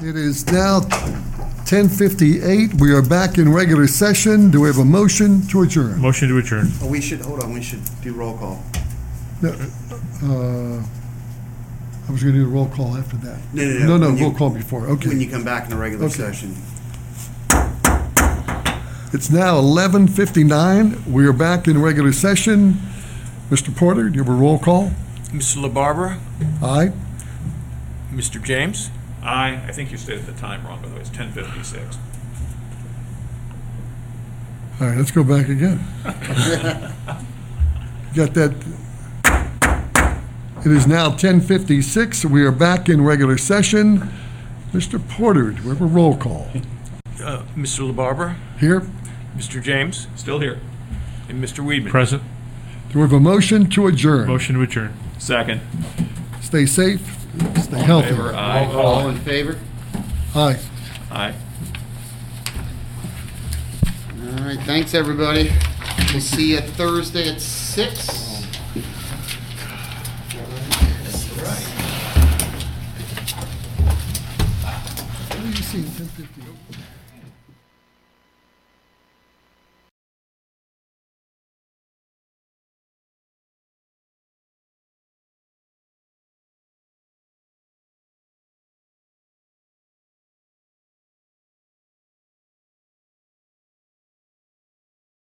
[0.00, 2.74] It is now 10:58.
[2.80, 4.50] We are back in regular session.
[4.50, 6.00] Do we have a motion to adjourn?
[6.00, 6.70] Motion to adjourn.
[6.82, 8.62] Oh, we should, hold on, we should do roll call.
[9.42, 9.48] Uh,
[12.08, 13.38] I was going to do a roll call after that.
[13.52, 13.86] No, no, no.
[13.86, 14.86] No, no, when you- roll call before.
[14.86, 15.08] Okay.
[15.08, 15.24] When Okay.
[15.26, 16.14] you come back in a regular Okay.
[16.14, 16.54] session.
[19.12, 20.98] It's now 11:59.
[21.10, 22.78] We are back in regular session.
[23.50, 23.74] Mr.
[23.74, 24.92] Porter, do you have a roll call?
[25.32, 25.56] Mr.
[25.62, 26.18] LaBarbara?
[26.62, 26.92] Aye.
[28.14, 28.42] Mr.
[28.42, 28.90] James?
[29.28, 31.98] Aye, I think you stated the time wrong, by the way, it's ten fifty-six.
[34.80, 35.84] All right, let's go back again.
[38.14, 38.54] Got that?
[40.64, 42.24] It is now 10:56.
[42.24, 44.10] We are back in regular session.
[44.72, 44.98] Mr.
[45.08, 46.48] Porter, do we have a roll call?
[47.22, 47.92] Uh, Mr.
[47.92, 48.36] LaBarbara?
[48.58, 48.82] Here?
[49.36, 49.62] Mr.
[49.62, 50.06] James?
[50.16, 50.58] Still here.
[51.28, 51.62] And Mr.
[51.62, 51.90] Weidman?
[51.90, 52.22] Present.
[52.92, 54.26] Do we have a motion to adjourn?
[54.26, 54.94] Motion to adjourn.
[55.18, 55.60] Second.
[56.40, 57.17] Stay safe,
[57.62, 58.08] stay healthy.
[58.08, 58.64] Favor, aye.
[58.72, 59.58] All in favor?
[60.34, 60.58] Aye.
[61.10, 61.34] Aye.
[64.20, 65.50] All right, thanks, everybody.
[66.12, 68.06] We'll see you Thursday at six.
[75.30, 76.57] What do you see, 10:50?